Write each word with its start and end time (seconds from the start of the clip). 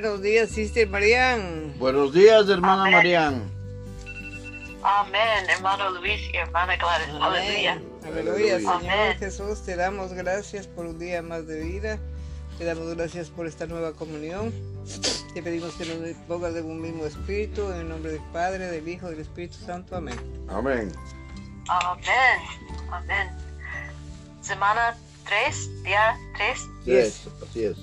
Buenos 0.00 0.22
días, 0.22 0.50
Sister 0.50 0.88
Marian. 0.88 1.76
Buenos 1.76 2.14
días, 2.14 2.48
hermana 2.48 2.82
Amén. 2.82 2.92
Marian. 2.92 3.50
Amén, 4.80 5.50
hermano 5.50 5.90
Luis 5.90 6.20
y 6.32 6.36
hermana 6.36 6.76
Gladys. 6.76 7.08
Aleluya. 7.20 7.82
Aleluya, 8.06 8.32
Aleluya. 8.32 8.58
Señor 8.58 8.92
Amén. 8.92 9.18
Jesús, 9.18 9.64
te 9.64 9.74
damos 9.74 10.12
gracias 10.12 10.68
por 10.68 10.86
un 10.86 11.00
día 11.00 11.20
más 11.20 11.48
de 11.48 11.64
vida. 11.64 11.98
Te 12.58 12.64
damos 12.64 12.94
gracias 12.94 13.28
por 13.28 13.48
esta 13.48 13.66
nueva 13.66 13.92
comunión. 13.92 14.54
Te 15.34 15.42
pedimos 15.42 15.74
que 15.74 15.86
nos 15.86 16.14
pongas 16.28 16.54
de 16.54 16.62
un 16.62 16.80
mismo 16.80 17.04
espíritu, 17.04 17.68
en 17.72 17.80
el 17.80 17.88
nombre 17.88 18.12
del 18.12 18.22
Padre, 18.32 18.70
del 18.70 18.88
Hijo 18.88 19.08
y 19.08 19.10
del 19.10 19.20
Espíritu 19.22 19.56
Santo. 19.66 19.96
Amén. 19.96 20.14
Amén. 20.48 20.92
Amén. 21.68 22.40
Amén. 22.92 23.30
Semana 24.42 24.96
3, 25.26 25.82
día 25.82 26.16
3. 26.36 26.68
Yes, 26.84 27.28
así 27.42 27.64
es. 27.64 27.76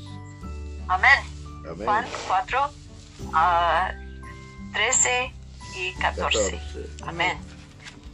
Amén. 0.87 1.34
Amén. 1.69 1.85
Juan 1.85 2.05
4, 2.27 2.71
ah, 3.33 3.91
13 4.73 5.33
y 5.75 5.93
14. 5.93 6.57
14. 6.57 7.05
Amén. 7.07 7.37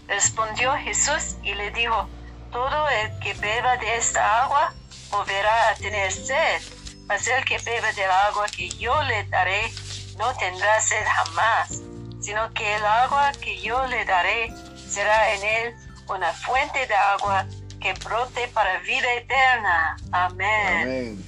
Respondió 0.07 0.73
Jesús 0.77 1.35
y 1.43 1.53
le 1.53 1.71
dijo, 1.71 2.07
todo 2.51 2.89
el 2.89 3.19
que 3.19 3.33
beba 3.35 3.77
de 3.77 3.95
esta 3.95 4.43
agua 4.43 4.73
volverá 5.09 5.69
a 5.69 5.75
tener 5.75 6.11
sed, 6.11 6.61
mas 7.07 7.27
el 7.27 7.43
que 7.45 7.57
beba 7.59 7.91
del 7.93 8.11
agua 8.11 8.45
que 8.47 8.69
yo 8.69 9.01
le 9.03 9.23
daré 9.25 9.71
no 10.17 10.33
tendrá 10.35 10.79
sed 10.81 11.03
jamás, 11.05 11.81
sino 12.19 12.53
que 12.53 12.75
el 12.75 12.85
agua 12.85 13.31
que 13.41 13.59
yo 13.61 13.85
le 13.87 14.03
daré 14.05 14.53
será 14.75 15.33
en 15.33 15.43
él 15.43 15.75
una 16.07 16.33
fuente 16.33 16.85
de 16.85 16.93
agua 16.93 17.45
que 17.79 17.93
brote 17.93 18.47
para 18.49 18.79
vida 18.79 19.13
eterna. 19.13 19.97
Amén. 20.11 20.81
Amén. 20.83 21.25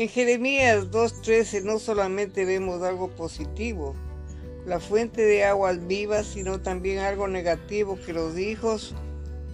En 0.00 0.08
Jeremías 0.08 0.90
2.13 0.90 1.62
no 1.62 1.78
solamente 1.78 2.46
vemos 2.46 2.80
algo 2.80 3.10
positivo, 3.10 3.94
la 4.64 4.80
fuente 4.80 5.20
de 5.20 5.44
aguas 5.44 5.86
vivas, 5.86 6.26
sino 6.26 6.58
también 6.58 7.00
algo 7.00 7.28
negativo 7.28 7.98
que 8.06 8.14
los 8.14 8.38
hijos 8.38 8.94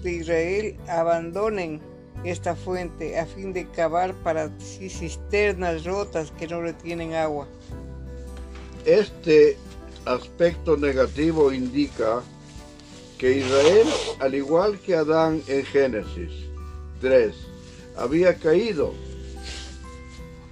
de 0.05 0.13
Israel 0.13 0.77
abandonen 0.87 1.81
esta 2.23 2.55
fuente 2.55 3.19
a 3.19 3.27
fin 3.27 3.53
de 3.53 3.69
cavar 3.73 4.15
para 4.23 4.49
cisternas 4.61 5.85
rotas 5.85 6.31
que 6.39 6.47
no 6.47 6.61
retienen 6.61 7.15
agua. 7.15 7.49
Este 8.85 9.57
aspecto 10.05 10.77
negativo 10.77 11.53
indica 11.53 12.23
que 13.19 13.39
Israel, 13.39 13.89
al 14.21 14.37
igual 14.37 14.79
que 14.79 14.95
Adán 14.95 15.43
en 15.49 15.65
Génesis 15.65 16.31
3, 17.01 17.35
había 17.97 18.37
caído. 18.37 18.95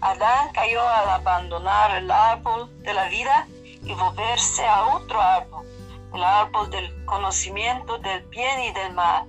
Adán 0.05 0.52
cayó 0.52 0.86
al 0.86 1.08
abandonar 1.08 1.97
el 2.02 2.10
árbol 2.10 2.69
de 2.83 2.92
la 2.92 3.08
vida 3.08 3.48
y 3.83 3.94
volverse 3.94 4.62
a 4.62 4.97
otro 4.97 5.19
árbol, 5.19 5.64
el 6.12 6.22
árbol 6.22 6.69
del 6.69 7.05
conocimiento 7.06 7.97
del 7.97 8.22
bien 8.28 8.60
y 8.69 8.72
del 8.75 8.92
mal. 8.92 9.27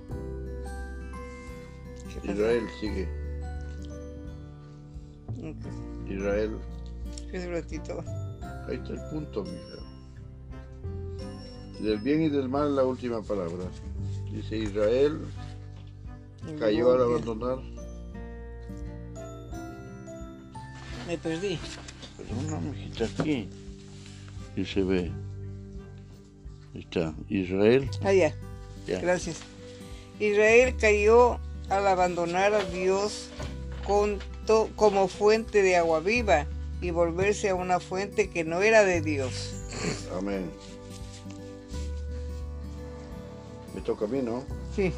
Israel 2.22 2.68
sigue. 2.78 3.08
Israel. 6.10 6.58
un 7.32 7.52
ratito. 7.52 8.04
Ahí 8.68 8.76
está 8.76 8.92
el 8.92 9.00
punto, 9.10 9.44
mija. 9.44 9.76
Del 11.80 11.98
bien 12.00 12.20
y 12.20 12.28
del 12.28 12.50
mal 12.50 12.76
la 12.76 12.84
última 12.84 13.22
palabra. 13.22 13.64
Dice 14.30 14.58
Israel 14.58 15.24
cayó 16.58 16.92
al 16.92 17.02
abandonar. 17.02 17.75
Me 21.06 21.18
perdí. 21.18 21.58
Perdona, 22.16 22.60
mijita, 22.60 23.04
aquí. 23.18 23.48
Y 24.56 24.64
se 24.64 24.82
ve. 24.82 25.10
Ahí 26.74 26.80
está. 26.80 27.14
Israel. 27.28 27.88
Ah, 28.02 28.12
ya. 28.12 28.34
Ya. 28.86 29.00
Gracias. 29.00 29.38
Israel 30.18 30.74
cayó 30.80 31.38
al 31.68 31.86
abandonar 31.86 32.54
a 32.54 32.64
Dios 32.64 33.28
con 33.86 34.18
to- 34.46 34.70
como 34.76 35.08
fuente 35.08 35.62
de 35.62 35.76
agua 35.76 36.00
viva 36.00 36.46
y 36.80 36.90
volverse 36.90 37.48
a 37.50 37.54
una 37.54 37.80
fuente 37.80 38.30
que 38.30 38.44
no 38.44 38.62
era 38.62 38.84
de 38.84 39.00
Dios. 39.00 39.52
Amén. 40.16 40.50
Me 43.74 43.80
toca 43.82 44.06
a 44.06 44.08
mí, 44.08 44.22
¿no? 44.22 44.44
Sí, 44.74 44.92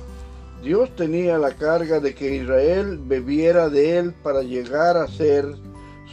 Dios 0.62 0.94
tenía 0.96 1.38
la 1.38 1.54
carga 1.54 2.00
de 2.00 2.14
que 2.14 2.36
Israel 2.36 2.98
bebiera 3.02 3.68
de 3.68 3.98
él 3.98 4.12
para 4.22 4.42
llegar 4.42 4.96
a 4.96 5.08
ser 5.08 5.46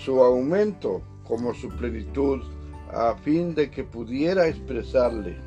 su 0.03 0.23
aumento 0.23 1.01
como 1.27 1.53
su 1.53 1.69
plenitud, 1.69 2.43
a 2.93 3.15
fin 3.23 3.55
de 3.55 3.69
que 3.69 3.83
pudiera 3.83 4.47
expresarle. 4.47 5.37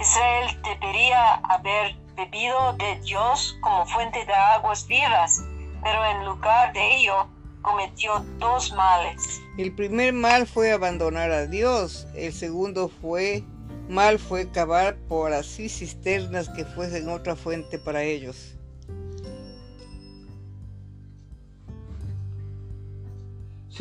Israel 0.00 0.60
debería 0.64 1.34
haber 1.34 1.96
bebido 2.16 2.72
de 2.74 3.00
Dios 3.04 3.58
como 3.60 3.86
fuente 3.86 4.24
de 4.24 4.32
aguas 4.32 4.86
vivas, 4.86 5.44
pero 5.82 6.04
en 6.04 6.24
lugar 6.26 6.72
de 6.72 6.96
ello 6.96 7.28
cometió 7.62 8.24
dos 8.38 8.72
males. 8.74 9.40
el 9.56 9.72
primer 9.74 10.12
mal 10.12 10.46
fue 10.46 10.72
abandonar 10.72 11.30
a 11.30 11.46
Dios, 11.46 12.06
el 12.14 12.32
segundo 12.32 12.88
fue 12.88 13.44
mal 13.88 14.18
fue 14.18 14.50
cavar 14.50 14.96
por 15.08 15.32
así 15.32 15.68
cisternas 15.68 16.48
que 16.48 16.64
fuesen 16.64 17.08
otra 17.08 17.36
fuente 17.36 17.78
para 17.78 18.02
ellos. 18.02 18.51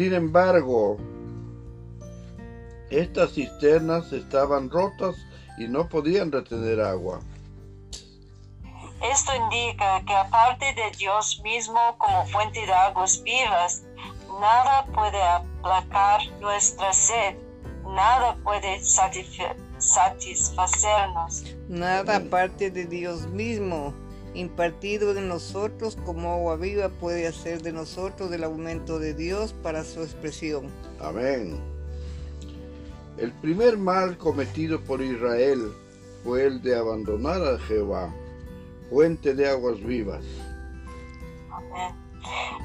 Sin 0.02 0.16
embargo, 0.16 0.98
estas 2.90 3.34
cisternas 3.34 4.12
estaban 4.12 4.68
rotas 4.72 5.16
y 5.60 5.68
no 5.68 5.88
podían 5.88 6.32
retener 6.32 6.82
agua. 6.82 7.20
Esto 9.04 9.32
indica 9.36 10.04
que 10.08 10.16
aparte 10.16 10.66
de 10.74 10.90
Dios 10.98 11.40
mismo 11.44 11.80
como 12.00 12.26
fuente 12.26 12.66
de 12.66 12.74
aguas 12.74 13.22
vivas, 13.22 13.84
nada 14.40 14.88
puede 14.88 15.22
aplacar 15.22 16.22
nuestra 16.40 16.92
sed, 16.94 17.36
nada 17.86 18.36
puede 18.44 18.80
satisfa- 18.80 19.56
satisfacernos. 19.78 21.44
Nada 21.70 22.16
aparte 22.18 22.72
de 22.72 22.86
Dios 22.86 23.28
mismo, 23.28 23.94
impartido 24.34 25.16
en 25.18 25.28
nosotros 25.28 25.98
como 26.06 26.32
agua 26.34 26.56
viva, 26.56 26.90
puede 26.90 27.28
hacer 27.28 27.62
de 27.62 27.72
nosotros 27.72 28.32
el 28.32 28.44
aumento 28.44 29.00
de 29.00 29.14
Dios 29.14 29.54
para 29.62 29.84
su 29.84 30.02
expresión. 30.02 30.72
Amén. 31.00 31.60
El 33.18 33.32
primer 33.34 33.78
mal 33.78 34.18
cometido 34.18 34.82
por 34.82 35.02
Israel 35.02 35.74
fue 36.24 36.46
el 36.46 36.62
de 36.62 36.78
abandonar 36.78 37.42
a 37.42 37.60
Jehová, 37.60 38.14
fuente 38.90 39.34
de 39.36 39.50
aguas 39.50 39.80
vivas. 39.82 40.24
Amén. 41.52 41.96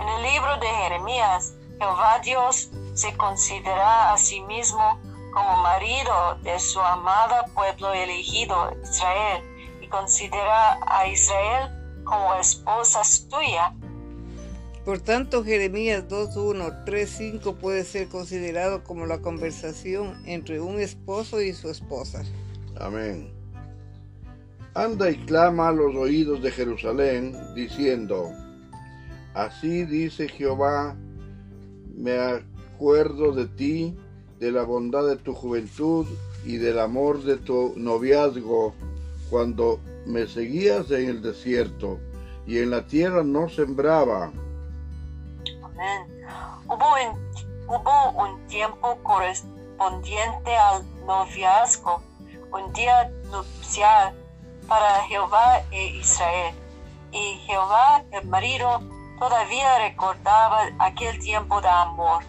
En 0.00 0.08
el 0.08 0.22
libro 0.32 0.56
de 0.60 0.66
Jeremías, 0.66 1.54
Jehová 1.78 2.20
Dios 2.24 2.70
se 2.94 3.14
considera 3.16 4.12
a 4.12 4.18
sí 4.18 4.40
mismo 4.42 5.00
como 5.32 5.56
marido 5.62 6.36
de 6.42 6.58
su 6.58 6.80
amada 6.80 7.44
pueblo 7.54 7.92
elegido, 7.92 8.72
Israel, 8.82 9.42
y 9.86 9.88
considera 9.88 10.78
a 10.86 11.08
Israel 11.08 12.02
como 12.04 12.34
esposa 12.34 13.04
suya. 13.04 13.74
Por 14.84 15.00
tanto, 15.00 15.42
Jeremías 15.42 16.04
2.1, 16.08 16.84
3.5 16.84 17.56
puede 17.56 17.84
ser 17.84 18.08
considerado 18.08 18.84
como 18.84 19.06
la 19.06 19.18
conversación 19.18 20.22
entre 20.26 20.60
un 20.60 20.80
esposo 20.80 21.40
y 21.40 21.52
su 21.52 21.70
esposa. 21.70 22.22
Amén. 22.78 23.32
Anda 24.74 25.10
y 25.10 25.16
clama 25.24 25.68
a 25.68 25.72
los 25.72 25.94
oídos 25.96 26.42
de 26.42 26.50
Jerusalén, 26.50 27.36
diciendo, 27.54 28.30
Así 29.34 29.84
dice 29.84 30.28
Jehová, 30.28 30.96
me 31.96 32.18
acuerdo 32.18 33.32
de 33.32 33.46
ti, 33.46 33.96
de 34.38 34.52
la 34.52 34.62
bondad 34.62 35.06
de 35.06 35.16
tu 35.16 35.34
juventud 35.34 36.06
y 36.44 36.58
del 36.58 36.78
amor 36.78 37.24
de 37.24 37.38
tu 37.38 37.72
noviazgo, 37.76 38.74
cuando 39.30 39.80
me 40.04 40.26
seguías 40.26 40.90
en 40.90 41.08
el 41.08 41.22
desierto 41.22 41.98
y 42.46 42.58
en 42.58 42.70
la 42.70 42.86
tierra 42.86 43.24
no 43.24 43.48
sembraba. 43.48 44.32
Amén. 45.62 46.24
Hubo 46.66 46.94
un, 47.10 47.18
hubo 47.66 48.10
un 48.22 48.46
tiempo 48.46 48.98
correspondiente 49.02 50.56
al 50.56 50.84
noviazgo, 51.06 52.02
un 52.52 52.72
día 52.72 53.10
nupcial 53.30 54.14
para 54.68 55.02
Jehová 55.04 55.62
e 55.70 55.96
Israel. 55.96 56.54
Y 57.12 57.38
Jehová, 57.46 58.04
el 58.12 58.26
marido, 58.28 58.80
todavía 59.18 59.78
recordaba 59.88 60.68
aquel 60.78 61.18
tiempo 61.18 61.60
de 61.60 61.68
amor. 61.68 62.22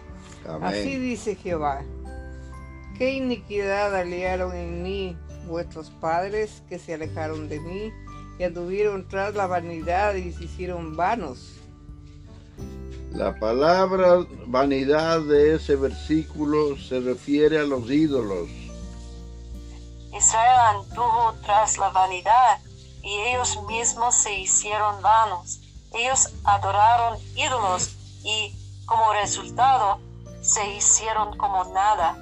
Así 0.62 0.94
Amén. 0.94 1.02
dice 1.02 1.34
Jehová. 1.36 1.82
¿Qué 2.96 3.12
iniquidad 3.12 3.94
aliaron 3.94 4.54
en 4.56 4.82
mí 4.82 5.16
vuestros 5.48 5.90
padres 5.90 6.62
que 6.68 6.78
se 6.78 6.94
alejaron 6.94 7.48
de 7.48 7.58
mí 7.58 7.92
y 8.38 8.44
anduvieron 8.44 9.08
tras 9.08 9.34
la 9.34 9.46
vanidad 9.46 10.14
y 10.14 10.32
se 10.32 10.44
hicieron 10.44 10.96
vanos? 10.96 11.54
La 13.12 13.34
palabra 13.40 14.24
vanidad 14.46 15.20
de 15.22 15.56
ese 15.56 15.76
versículo 15.76 16.76
se 16.76 17.00
refiere 17.00 17.58
a 17.58 17.64
los 17.64 17.90
ídolos. 17.90 18.48
Israel 20.16 20.76
anduvo 20.76 21.34
tras 21.44 21.78
la 21.78 21.88
vanidad 21.90 22.60
y 23.02 23.20
ellos 23.28 23.58
mismos 23.66 24.14
se 24.14 24.38
hicieron 24.38 25.00
vanos. 25.02 25.60
Ellos 25.94 26.34
adoraron 26.44 27.18
ídolos 27.34 27.96
y 28.22 28.54
como 28.84 29.12
resultado 29.14 29.98
se 30.42 30.76
hicieron 30.76 31.36
como 31.36 31.64
nada. 31.72 32.16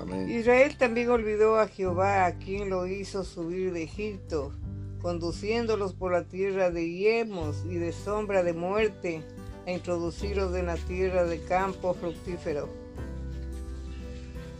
Amén. 0.00 0.30
Israel 0.30 0.76
también 0.76 1.10
olvidó 1.10 1.58
a 1.58 1.68
Jehová, 1.68 2.26
a 2.26 2.38
quien 2.38 2.70
lo 2.70 2.86
hizo 2.86 3.24
subir 3.24 3.72
de 3.72 3.82
Egipto, 3.84 4.52
conduciéndolos 5.00 5.94
por 5.94 6.12
la 6.12 6.24
tierra 6.24 6.70
de 6.70 6.90
yemos 6.90 7.64
y 7.64 7.76
de 7.76 7.92
sombra 7.92 8.42
de 8.42 8.52
muerte, 8.52 9.22
a 9.66 9.72
introducirlos 9.72 10.54
en 10.54 10.66
la 10.66 10.76
tierra 10.76 11.24
de 11.24 11.40
campo 11.42 11.94
fructífero. 11.94 12.68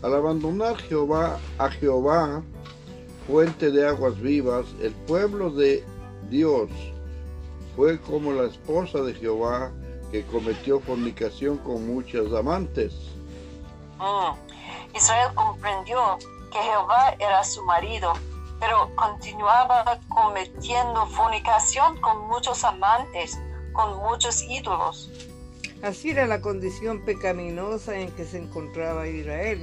Al 0.02 0.14
abandonar 0.14 0.76
Jehová 0.76 1.38
a 1.58 1.70
Jehová, 1.70 2.42
fuente 3.26 3.70
de 3.70 3.86
aguas 3.86 4.20
vivas, 4.20 4.66
el 4.80 4.92
pueblo 4.92 5.50
de 5.50 5.82
Dios 6.30 6.70
fue 7.74 7.98
como 8.00 8.32
la 8.32 8.44
esposa 8.44 9.02
de 9.02 9.14
Jehová 9.14 9.72
que 10.10 10.22
cometió 10.24 10.80
fornicación 10.80 11.58
con 11.58 11.86
muchas 11.86 12.32
amantes. 12.32 12.92
Mm. 13.98 14.45
Israel 14.96 15.34
comprendió 15.34 16.18
que 16.50 16.58
Jehová 16.58 17.14
era 17.18 17.44
su 17.44 17.62
marido, 17.64 18.14
pero 18.58 18.90
continuaba 18.96 19.98
cometiendo 20.08 21.06
fornicación 21.08 22.00
con 22.00 22.26
muchos 22.28 22.64
amantes, 22.64 23.38
con 23.72 23.98
muchos 23.98 24.42
ídolos. 24.42 25.10
Así 25.82 26.10
era 26.10 26.26
la 26.26 26.40
condición 26.40 27.04
pecaminosa 27.04 27.94
en 27.96 28.10
que 28.12 28.24
se 28.24 28.38
encontraba 28.38 29.06
Israel. 29.06 29.62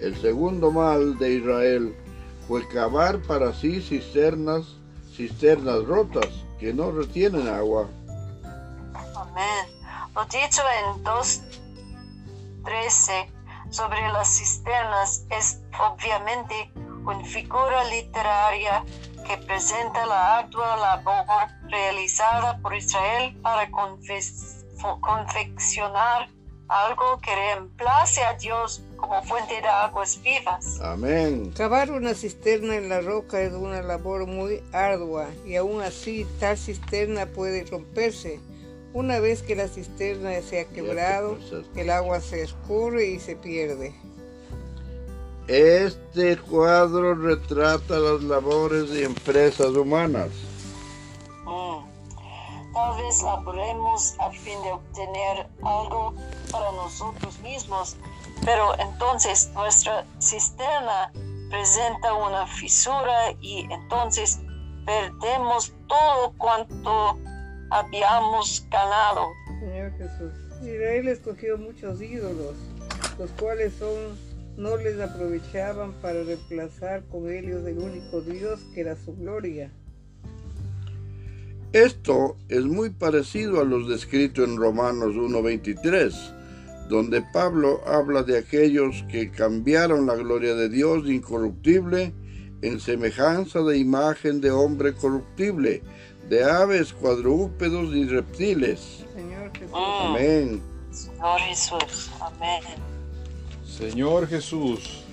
El 0.00 0.20
segundo 0.20 0.70
mal 0.70 1.18
de 1.18 1.34
Israel 1.34 1.96
fue 2.46 2.66
cavar 2.68 3.20
para 3.22 3.52
sí 3.52 3.80
cisternas, 3.80 4.76
cisternas 5.16 5.84
rotas 5.84 6.28
que 6.60 6.72
no 6.72 6.92
retienen 6.92 7.48
agua. 7.48 7.88
Amén. 9.16 9.66
Lo 10.14 10.24
dicho 10.26 10.62
en 10.94 11.02
2.13 12.62 13.28
sobre 13.70 14.00
las 14.12 14.38
cisternas 14.38 15.24
es 15.30 15.60
obviamente 15.78 16.70
una 17.04 17.24
figura 17.24 17.84
literaria 17.84 18.84
que 19.26 19.36
presenta 19.46 20.06
la 20.06 20.38
ardua 20.38 20.76
labor 20.76 21.48
realizada 21.68 22.58
por 22.58 22.74
Israel 22.74 23.36
para 23.42 23.70
confeccionar 25.00 26.28
algo 26.68 27.20
que 27.20 27.34
reemplace 27.34 28.22
a 28.22 28.34
Dios 28.34 28.82
como 28.96 29.22
fuente 29.24 29.60
de 29.60 29.68
aguas 29.68 30.20
vivas. 30.22 30.80
Amén. 30.80 31.52
Cavar 31.56 31.90
una 31.90 32.14
cisterna 32.14 32.76
en 32.76 32.88
la 32.88 33.00
roca 33.00 33.40
es 33.40 33.52
una 33.52 33.82
labor 33.82 34.26
muy 34.26 34.62
ardua 34.72 35.28
y 35.44 35.56
aún 35.56 35.82
así 35.82 36.26
tal 36.40 36.56
cisterna 36.56 37.26
puede 37.26 37.64
romperse. 37.64 38.40
Una 38.94 39.20
vez 39.20 39.42
que 39.42 39.56
la 39.56 39.68
cisterna 39.68 40.30
se 40.42 40.60
ha 40.60 40.64
quebrado, 40.66 41.38
el 41.76 41.90
agua 41.90 42.20
se 42.20 42.42
escurre 42.42 43.06
y 43.06 43.20
se 43.20 43.36
pierde. 43.36 43.94
Este 45.48 46.36
cuadro 46.36 47.14
retrata 47.14 47.98
las 47.98 48.22
labores 48.22 48.90
de 48.90 49.04
empresas 49.04 49.68
humanas. 49.70 50.28
Mm. 51.44 51.92
Tal 52.74 53.02
vez 53.02 53.22
laboremos 53.22 54.14
a 54.20 54.30
fin 54.30 54.62
de 54.62 54.72
obtener 54.72 55.48
algo 55.62 56.14
para 56.50 56.70
nosotros 56.72 57.38
mismos, 57.40 57.96
pero 58.44 58.78
entonces 58.78 59.50
nuestra 59.54 60.06
cisterna 60.20 61.10
presenta 61.50 62.14
una 62.14 62.46
fisura 62.46 63.32
y 63.40 63.66
entonces 63.70 64.38
perdemos 64.86 65.72
todo 65.88 66.32
cuanto 66.38 67.18
habíamos 67.72 68.66
ganado. 68.70 69.28
Señor 69.60 69.92
Jesús, 69.96 70.32
Israel 70.62 71.08
escogió 71.08 71.56
muchos 71.56 72.02
ídolos, 72.02 72.54
los 73.18 73.30
cuales 73.32 73.72
son 73.78 74.32
no 74.56 74.76
les 74.76 75.00
aprovechaban 75.00 75.92
para 76.02 76.22
reemplazar 76.22 77.02
con 77.10 77.32
ellos 77.32 77.66
el 77.66 77.78
único 77.78 78.20
Dios 78.20 78.60
que 78.74 78.82
era 78.82 78.96
su 78.96 79.16
gloria. 79.16 79.72
Esto 81.72 82.36
es 82.50 82.64
muy 82.66 82.90
parecido 82.90 83.62
a 83.62 83.64
los 83.64 83.88
descritos 83.88 84.46
en 84.46 84.58
Romanos 84.58 85.14
1.23, 85.14 86.88
donde 86.88 87.22
Pablo 87.32 87.80
habla 87.86 88.22
de 88.22 88.36
aquellos 88.36 89.02
que 89.10 89.30
cambiaron 89.30 90.06
la 90.06 90.16
gloria 90.16 90.54
de 90.54 90.68
Dios 90.68 91.08
incorruptible 91.08 92.12
en 92.60 92.78
semejanza 92.78 93.62
de 93.62 93.78
imagen 93.78 94.42
de 94.42 94.50
hombre 94.50 94.92
corruptible, 94.92 95.82
de 96.28 96.44
aves, 96.44 96.92
cuadrúpedos 96.92 97.94
y 97.94 98.04
reptiles. 98.06 99.04
Señor 99.14 99.50
Jesús, 99.52 99.70
Mm. 99.72 100.06
Amén. 100.06 100.62
Señor 100.92 101.40
Jesús, 101.40 102.10
amén. 102.20 102.62
Señor 103.66 104.28
Jesús. 104.28 105.04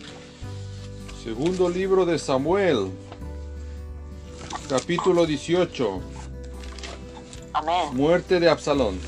Segundo 1.23 1.69
libro 1.69 2.05
de 2.05 2.17
Samuel. 2.19 2.91
Capítulo 4.69 5.25
18. 5.25 5.99
Amén. 7.53 7.89
Muerte 7.93 8.39
de 8.39 8.49
Absalón. 8.49 8.99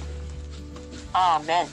Amén. 1.13 1.68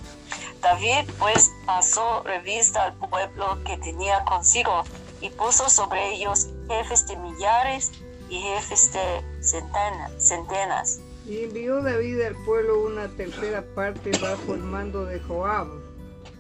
David 0.60 1.08
pues 1.18 1.50
pasó 1.64 2.22
revista 2.24 2.84
al 2.84 2.94
pueblo 2.94 3.58
que 3.64 3.76
tenía 3.78 4.24
consigo 4.24 4.82
y 5.20 5.30
puso 5.30 5.68
sobre 5.70 6.14
ellos 6.14 6.48
jefes 6.68 7.06
de 7.06 7.16
millares 7.16 7.92
y 8.30 8.40
jefes 8.40 8.92
de 8.92 9.42
centena- 9.42 10.10
centenas. 10.18 11.00
y 11.26 11.44
envió 11.44 11.82
David 11.82 12.20
al 12.22 12.36
pueblo 12.44 12.84
una 12.86 13.08
tercera 13.08 13.62
parte 13.74 14.10
bajo 14.20 14.54
el 14.54 14.60
mando 14.62 15.04
de 15.04 15.20
Joab, 15.20 15.68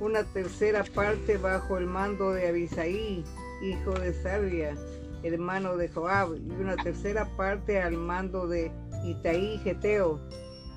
una 0.00 0.24
tercera 0.24 0.84
parte 0.94 1.36
bajo 1.36 1.76
el 1.76 1.86
mando 1.86 2.32
de 2.32 2.48
Abisaí, 2.48 3.24
hijo 3.62 3.90
de 3.92 4.14
Sarvia, 4.22 4.74
hermano 5.22 5.76
de 5.76 5.88
Joab, 5.88 6.36
y 6.36 6.50
una 6.60 6.76
tercera 6.76 7.28
parte 7.36 7.80
al 7.82 7.94
mando 7.96 8.46
de 8.46 8.70
Itaí 9.04 9.58
Geteo. 9.64 10.20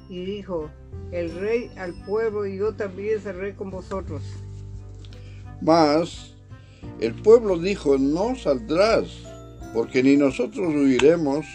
Y 0.10 0.26
dijo, 0.26 0.70
el 1.12 1.34
rey 1.40 1.72
al 1.78 1.94
pueblo 2.06 2.46
y 2.46 2.58
yo 2.58 2.74
también 2.74 3.22
seré 3.22 3.56
con 3.56 3.70
vosotros. 3.70 4.22
Mas 5.62 6.34
el 7.00 7.14
pueblo 7.14 7.58
dijo, 7.58 7.98
no 7.98 8.36
saldrás, 8.36 9.08
porque 9.74 10.04
ni 10.04 10.18
nosotros 10.18 10.74
huiremos, 10.74 11.46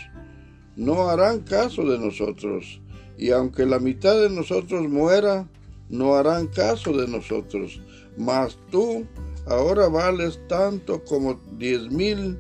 no 0.77 1.09
harán 1.09 1.41
caso 1.41 1.83
de 1.85 1.99
nosotros, 1.99 2.81
y 3.17 3.31
aunque 3.31 3.65
la 3.65 3.79
mitad 3.79 4.15
de 4.21 4.31
nosotros 4.31 4.89
muera, 4.89 5.49
no 5.89 6.15
harán 6.15 6.49
caso 6.49 6.93
de 6.93 7.07
nosotros. 7.07 7.81
Mas 8.17 8.59
tú 8.71 9.07
ahora 9.47 9.89
vales 9.89 10.41
tanto 10.49 11.03
como 11.05 11.35
diez 11.53 11.91
mil 11.91 12.39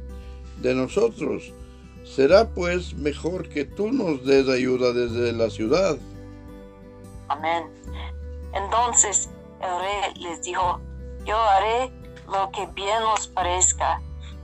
de 0.62 0.75
nosotros. 0.75 1.52
Será 2.04 2.49
pues 2.49 2.95
mejor 2.95 3.49
que 3.49 3.64
tú 3.64 3.90
nos 3.90 4.25
des 4.25 4.49
ayuda 4.49 4.92
desde 4.92 5.33
la 5.33 5.50
ciudad. 5.50 5.99
Amén. 7.28 7.64
Entonces 8.54 9.28
el 9.61 9.80
rey 9.80 10.23
les 10.23 10.42
dijo, 10.42 10.80
yo 11.25 11.37
haré 11.37 11.90
lo 12.26 12.50
que 12.52 12.66
bien 12.75 13.02
os 13.14 13.26
parezca. 13.28 14.00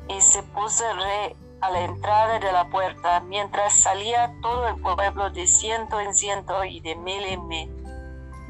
Y 0.09 0.21
se 0.21 0.43
puso 0.43 0.89
el 0.91 0.97
rey 0.97 1.37
a 1.61 1.71
la 1.71 1.85
entrada 1.85 2.39
de 2.41 2.53
la 2.53 2.69
puerta, 2.69 3.21
mientras 3.21 3.75
salía 3.75 4.35
todo 4.43 4.69
el 4.69 4.81
pueblo 4.81 5.31
de 5.31 5.47
ciento 5.47 6.01
en 6.01 6.13
ciento 6.13 6.65
y 6.65 6.81
de 6.81 6.97
mil 6.97 7.25
en 7.25 7.47
mil. 7.47 7.71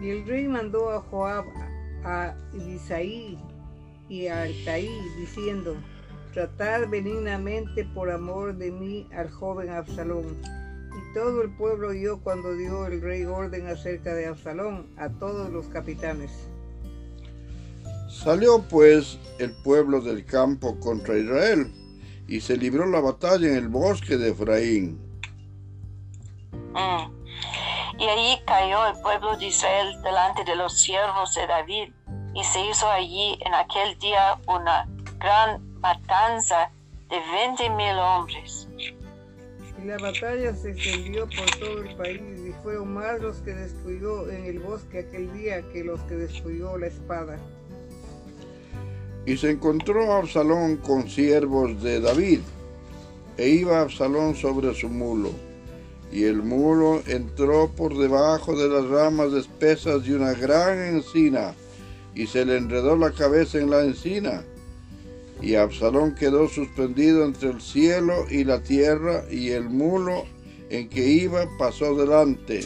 Y 0.01 0.11
el 0.11 0.27
rey 0.27 0.49
mandó 0.49 0.91
a 0.91 1.01
Joab, 1.01 1.45
a 2.05 2.35
Isaí 2.55 3.39
y 4.09 4.29
a 4.29 4.49
Itaí, 4.49 4.89
diciendo, 5.17 5.77
tratad 6.33 6.89
benignamente 6.89 7.85
por 7.85 8.11
amor 8.11 8.55
de 8.57 8.71
mí 8.71 9.07
al 9.15 9.31
joven 9.31 9.69
Absalón. 9.69 10.41
Y 10.43 11.15
todo 11.15 11.43
el 11.43 11.51
pueblo 11.57 11.89
oyó 11.89 12.19
cuando 12.21 12.55
dio 12.57 12.87
el 12.87 13.01
rey 13.03 13.25
orden 13.25 13.67
acerca 13.67 14.15
de 14.15 14.27
Absalón 14.27 14.89
a 14.97 15.11
todos 15.11 15.51
los 15.51 15.67
capitanes. 15.67 16.49
Salió 18.13 18.63
pues 18.63 19.19
el 19.39 19.53
pueblo 19.53 20.01
del 20.01 20.25
campo 20.27 20.79
contra 20.79 21.17
Israel, 21.17 21.73
y 22.29 22.41
se 22.41 22.57
libró 22.57 22.87
la 22.87 23.01
batalla 23.01 23.49
en 23.49 23.57
el 23.57 23.69
bosque 23.69 24.19
de 24.19 24.31
Efraín. 24.31 25.01
Mm. 26.73 27.11
Y 27.99 28.07
allí 28.07 28.41
cayó 28.47 28.87
el 28.87 29.01
pueblo 29.01 29.37
de 29.39 29.47
Israel 29.47 30.01
delante 30.03 30.45
de 30.45 30.55
los 30.55 30.79
siervos 30.79 31.35
de 31.35 31.47
David, 31.47 31.93
y 32.35 32.45
se 32.45 32.65
hizo 32.67 32.89
allí 32.89 33.39
en 33.45 33.55
aquel 33.55 33.99
día 33.99 34.39
una 34.47 34.87
gran 35.19 35.81
matanza 35.81 36.71
de 37.09 37.19
veinte 37.19 37.69
mil 37.71 37.99
hombres. 37.99 38.69
Y 39.83 39.87
la 39.87 39.97
batalla 39.97 40.55
se 40.55 40.73
extendió 40.73 41.27
por 41.31 41.51
todo 41.59 41.83
el 41.83 41.97
país 41.97 42.21
y 42.47 42.53
fueron 42.63 42.93
más 42.95 43.21
los 43.21 43.39
que 43.39 43.53
destruyó 43.53 44.29
en 44.31 44.45
el 44.45 44.61
bosque 44.61 45.01
aquel 45.01 45.33
día 45.33 45.63
que 45.73 45.83
los 45.83 46.01
que 46.03 46.15
destruyó 46.15 46.77
la 46.79 46.87
espada. 46.87 47.39
Y 49.25 49.37
se 49.37 49.51
encontró 49.51 50.13
Absalón 50.15 50.79
con 50.79 51.09
siervos 51.09 51.81
de 51.83 52.01
David, 52.01 52.41
e 53.37 53.49
iba 53.49 53.81
Absalón 53.81 54.35
sobre 54.35 54.75
su 54.75 54.89
mulo. 54.89 55.31
Y 56.11 56.25
el 56.25 56.43
mulo 56.43 57.03
entró 57.07 57.69
por 57.69 57.97
debajo 57.97 58.55
de 58.57 58.69
las 58.69 58.87
ramas 58.89 59.33
espesas 59.33 60.05
de 60.05 60.17
una 60.17 60.33
gran 60.33 60.79
encina, 60.79 61.55
y 62.15 62.27
se 62.27 62.45
le 62.45 62.59
enredó 62.59 62.97
la 62.97 63.13
cabeza 63.13 63.59
en 63.59 63.71
la 63.71 63.83
encina. 63.83 64.45
Y 65.41 65.55
Absalón 65.55 66.15
quedó 66.15 66.49
suspendido 66.49 67.25
entre 67.25 67.51
el 67.51 67.61
cielo 67.61 68.27
y 68.29 68.45
la 68.45 68.63
tierra, 68.63 69.25
y 69.31 69.51
el 69.51 69.71
mulo 69.71 70.25
en 70.69 70.89
que 70.89 71.01
iba 71.01 71.47
pasó 71.59 71.95
delante. 71.95 72.61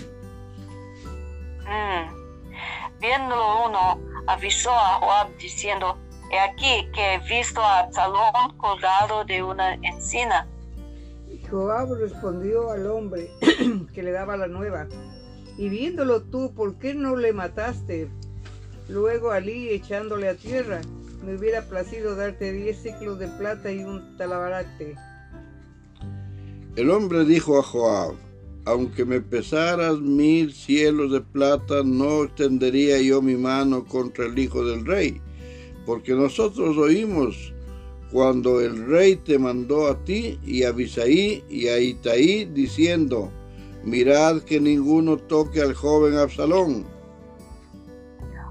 Mm. 1.65 3.01
Viéndolo 3.01 3.67
uno, 3.67 4.01
avisó 4.27 4.71
a 4.71 4.99
Joab 5.01 5.37
diciendo, 5.39 5.99
He 6.31 6.39
aquí 6.39 6.89
que 6.93 7.15
he 7.15 7.19
visto 7.29 7.61
a 7.61 7.81
Absalón 7.81 8.57
colgado 8.57 9.25
de 9.25 9.43
una 9.43 9.75
encina. 9.75 10.47
Y 11.31 11.45
Joab 11.47 11.95
respondió 11.95 12.71
al 12.71 12.87
hombre 12.87 13.31
que 13.95 14.03
le 14.03 14.11
daba 14.11 14.37
la 14.37 14.49
nueva, 14.49 14.89
y 15.57 15.69
viéndolo 15.69 16.23
tú, 16.23 16.53
¿por 16.55 16.79
qué 16.79 16.95
no 16.95 17.17
le 17.17 17.33
mataste? 17.33 18.09
Luego 18.89 19.31
Alí 19.31 19.71
echándole 19.71 20.29
a 20.29 20.35
tierra, 20.35 20.81
me 21.25 21.35
hubiera 21.37 21.63
placido 21.63 22.15
darte 22.15 22.53
diez 22.53 22.83
ciclos 22.83 23.19
de 23.19 23.29
plata 23.29 23.73
y 23.73 23.83
un 23.83 24.17
talabarate. 24.17 24.95
El 26.77 26.91
hombre 26.91 27.25
dijo 27.25 27.59
a 27.59 27.63
Joab, 27.63 28.15
aunque 28.67 29.05
me 29.05 29.21
pesaras 29.21 29.99
mil 29.99 30.53
cielos 30.53 31.13
de 31.13 31.21
plata, 31.21 31.83
no 31.85 32.25
extendería 32.25 33.01
yo 33.01 33.23
mi 33.23 33.37
mano 33.37 33.85
contra 33.85 34.27
el 34.27 34.39
hijo 34.39 34.65
del 34.65 34.85
rey, 34.85 35.21
porque 35.87 36.13
nosotros 36.13 36.77
oímos 36.77 37.55
cuando 38.13 38.61
el 38.61 38.87
rey 38.87 39.17
te 39.17 39.39
mandó 39.39 39.89
a 39.89 40.05
ti 40.05 40.39
y 40.45 40.65
a 40.65 40.73
Bisaí 40.73 41.45
y 41.49 41.69
a 41.69 41.79
Itaí 41.79 42.45
diciendo, 42.47 43.31
mirad 43.85 44.43
que 44.43 44.61
ninguno 44.61 45.17
toque 45.17 45.61
al 45.61 45.75
joven 45.75 46.19
Absalón. 46.19 46.87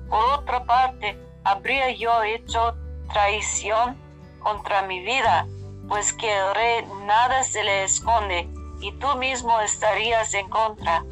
Por 0.09 0.39
otra 0.39 0.63
parte, 0.65 1.17
habría 1.43 1.95
yo 1.95 2.23
hecho 2.23 2.75
traición 3.11 3.95
contra 4.39 4.87
mi 4.87 5.03
vida, 5.03 5.47
pues 5.87 6.13
que 6.13 6.31
el 6.31 6.55
rey 6.55 6.83
nada 7.05 7.43
se 7.43 7.63
le 7.63 7.83
esconde, 7.83 8.47
y 8.81 8.91
tú 8.93 9.07
mismo 9.17 9.59
estarías 9.61 10.33
en 10.33 10.49
contra. 10.49 11.03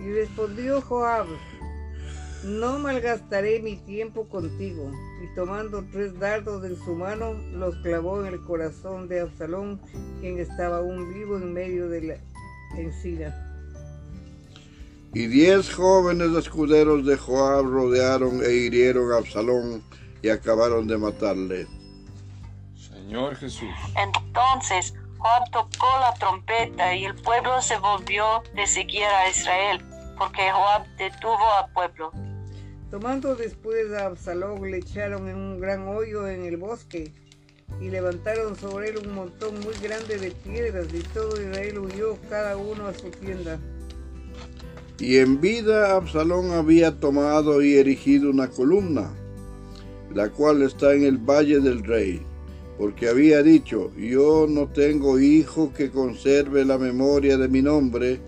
Y 0.00 0.12
respondió 0.12 0.80
Joab, 0.82 1.26
no 2.44 2.78
malgastaré 2.78 3.60
mi 3.60 3.76
tiempo 3.76 4.28
contigo. 4.28 4.90
Y 5.22 5.34
tomando 5.34 5.84
tres 5.92 6.18
dardos 6.18 6.62
de 6.62 6.76
su 6.76 6.94
mano, 6.94 7.34
los 7.52 7.74
clavó 7.76 8.24
en 8.24 8.32
el 8.34 8.40
corazón 8.44 9.08
de 9.08 9.20
Absalón, 9.20 9.80
quien 10.20 10.38
estaba 10.38 10.78
aún 10.78 11.12
vivo 11.12 11.36
en 11.36 11.52
medio 11.52 11.88
de 11.88 12.00
la 12.02 12.16
encina. 12.78 13.46
Y 15.12 15.26
diez 15.26 15.74
jóvenes 15.74 16.30
escuderos 16.36 17.04
de 17.04 17.16
Joab 17.16 17.64
rodearon 17.64 18.42
e 18.44 18.52
hirieron 18.52 19.12
a 19.12 19.16
Absalón 19.16 19.82
y 20.22 20.28
acabaron 20.28 20.86
de 20.86 20.96
matarle. 20.98 21.66
Señor 22.76 23.34
Jesús. 23.34 23.68
Entonces 23.96 24.94
Joab 25.18 25.50
tocó 25.50 25.88
la 26.00 26.14
trompeta 26.14 26.94
y 26.94 27.04
el 27.04 27.14
pueblo 27.16 27.60
se 27.60 27.76
volvió 27.78 28.42
de 28.54 28.66
seguir 28.66 29.04
a 29.04 29.28
Israel, 29.28 29.84
porque 30.16 30.50
Joab 30.50 30.86
detuvo 30.96 31.52
al 31.58 31.72
pueblo. 31.72 32.12
Tomando 32.90 33.36
después 33.36 33.92
a 33.92 34.06
Absalón, 34.06 34.68
le 34.68 34.78
echaron 34.78 35.28
en 35.28 35.36
un 35.36 35.60
gran 35.60 35.86
hoyo 35.86 36.26
en 36.26 36.44
el 36.44 36.56
bosque 36.56 37.12
y 37.80 37.88
levantaron 37.88 38.56
sobre 38.56 38.88
él 38.88 38.98
un 39.06 39.14
montón 39.14 39.54
muy 39.60 39.74
grande 39.80 40.18
de 40.18 40.32
piedras 40.32 40.86
y 40.92 40.98
todo 41.14 41.40
Israel 41.40 41.78
huyó 41.78 42.18
cada 42.28 42.56
uno 42.56 42.88
a 42.88 42.94
su 42.94 43.08
tienda. 43.10 43.60
Y 44.98 45.18
en 45.18 45.40
vida 45.40 45.94
Absalón 45.94 46.50
había 46.50 46.98
tomado 46.98 47.62
y 47.62 47.76
erigido 47.76 48.28
una 48.28 48.48
columna, 48.48 49.14
la 50.12 50.28
cual 50.30 50.62
está 50.62 50.92
en 50.92 51.04
el 51.04 51.16
valle 51.16 51.60
del 51.60 51.84
rey, 51.84 52.20
porque 52.76 53.08
había 53.08 53.44
dicho, 53.44 53.92
yo 53.96 54.46
no 54.48 54.66
tengo 54.66 55.20
hijo 55.20 55.72
que 55.72 55.90
conserve 55.90 56.64
la 56.64 56.76
memoria 56.76 57.38
de 57.38 57.46
mi 57.46 57.62
nombre, 57.62 58.20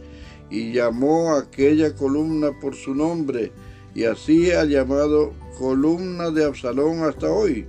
y 0.50 0.72
llamó 0.72 1.34
aquella 1.34 1.94
columna 1.94 2.52
por 2.60 2.76
su 2.76 2.94
nombre, 2.94 3.50
y 3.94 4.04
así 4.04 4.52
ha 4.52 4.64
llamado 4.64 5.32
columna 5.58 6.30
de 6.30 6.44
Absalón 6.44 7.04
hasta 7.04 7.30
hoy. 7.30 7.68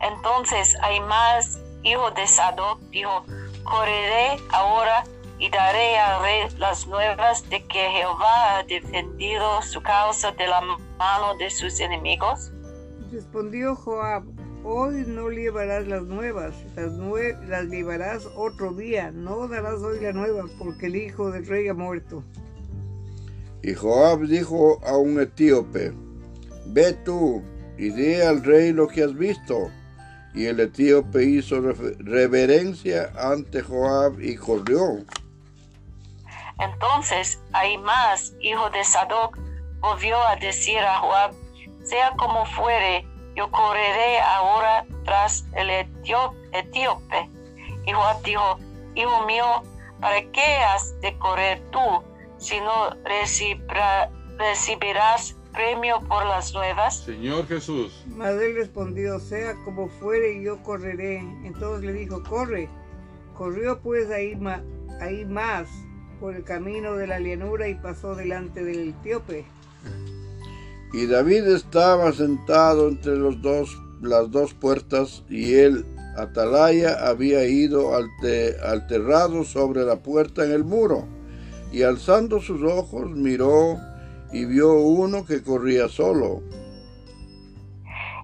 Entonces 0.00 0.76
Aimás, 0.82 1.58
hijo 1.82 2.10
de 2.12 2.26
Sadoc, 2.26 2.80
dijo, 2.90 3.24
correré 3.64 4.38
ahora 4.50 5.04
y 5.38 5.48
daré 5.50 5.98
al 5.98 6.22
rey 6.22 6.58
las 6.58 6.86
nuevas 6.86 7.48
de 7.48 7.64
que 7.66 7.78
Jehová 7.78 8.58
ha 8.58 8.62
defendido 8.64 9.62
su 9.62 9.82
causa 9.82 10.32
de 10.32 10.46
la 10.46 10.60
mano 10.98 11.36
de 11.38 11.50
sus 11.50 11.80
enemigos. 11.80 12.52
Respondió 13.10 13.74
Joab, 13.74 14.24
hoy 14.64 15.04
no 15.06 15.30
llevarás 15.30 15.86
las 15.86 16.02
nuevas, 16.02 16.54
las, 16.76 16.92
nue 16.92 17.34
las 17.48 17.64
llevarás 17.64 18.28
otro 18.36 18.72
día, 18.74 19.10
no 19.10 19.48
darás 19.48 19.80
hoy 19.80 20.00
la 20.00 20.12
nueva, 20.12 20.44
porque 20.58 20.86
el 20.86 20.96
hijo 20.96 21.30
del 21.30 21.46
rey 21.46 21.68
ha 21.68 21.74
muerto. 21.74 22.22
Y 23.62 23.74
Joab 23.74 24.26
dijo 24.26 24.80
a 24.84 24.96
un 24.96 25.20
etíope, 25.20 25.92
Ve 26.66 26.92
tú 27.04 27.42
y 27.76 27.90
di 27.90 28.20
al 28.20 28.44
rey 28.44 28.72
lo 28.72 28.88
que 28.88 29.04
has 29.04 29.14
visto. 29.14 29.70
Y 30.34 30.46
el 30.46 30.60
etíope 30.60 31.24
hizo 31.24 31.60
reverencia 31.60 33.10
ante 33.16 33.62
Joab 33.62 34.20
y 34.20 34.36
corrió. 34.36 35.04
Entonces 36.58 37.40
Aimás, 37.52 38.34
hijo 38.40 38.70
de 38.70 38.84
Sadoc, 38.84 39.36
volvió 39.80 40.16
a 40.22 40.36
decir 40.36 40.78
a 40.78 40.98
Joab, 40.98 41.32
sea 41.82 42.12
como 42.16 42.44
fuere, 42.46 43.06
yo 43.34 43.50
correré 43.50 44.20
ahora 44.20 44.84
tras 45.04 45.44
el 45.54 45.70
etíope. 45.70 47.30
Y 47.86 47.92
Joab 47.92 48.22
dijo, 48.22 48.58
hijo 48.94 49.26
mío, 49.26 49.62
¿para 50.00 50.22
qué 50.30 50.56
has 50.58 51.00
de 51.00 51.16
correr 51.18 51.62
tú? 51.70 51.80
Si 52.40 52.58
no 52.60 52.96
recibirás 54.38 55.36
premio 55.52 56.00
por 56.08 56.24
las 56.26 56.52
nuevas? 56.54 57.04
Señor 57.04 57.46
Jesús. 57.46 58.04
Mas 58.08 58.32
él 58.40 58.54
respondió, 58.56 59.20
sea 59.20 59.54
como 59.64 59.88
fuere, 59.88 60.32
y 60.32 60.44
yo 60.44 60.62
correré. 60.62 61.18
Entonces 61.44 61.84
le 61.84 61.92
dijo, 61.92 62.22
corre. 62.22 62.68
Corrió 63.36 63.78
pues 63.80 64.10
ahí, 64.10 64.38
ahí 65.00 65.24
más 65.24 65.68
por 66.18 66.34
el 66.34 66.44
camino 66.44 66.96
de 66.96 67.06
la 67.06 67.20
llanura 67.20 67.68
y 67.68 67.74
pasó 67.74 68.14
delante 68.14 68.64
del 68.64 68.90
etíope. 68.90 69.44
Y 70.92 71.06
David 71.06 71.46
estaba 71.46 72.12
sentado 72.12 72.88
entre 72.88 73.16
los 73.16 73.40
dos, 73.40 73.78
las 74.02 74.30
dos 74.30 74.54
puertas, 74.54 75.24
y 75.28 75.54
él, 75.54 75.86
Atalaya, 76.16 77.06
había 77.06 77.44
ido 77.44 77.94
alterrado 77.94 79.44
sobre 79.44 79.84
la 79.84 79.96
puerta 79.96 80.44
en 80.44 80.52
el 80.52 80.64
muro 80.64 81.06
y 81.72 81.82
alzando 81.82 82.40
sus 82.40 82.62
ojos 82.62 83.10
miró 83.10 83.78
y 84.32 84.44
vio 84.44 84.72
uno 84.72 85.24
que 85.24 85.42
corría 85.42 85.88
solo. 85.88 86.42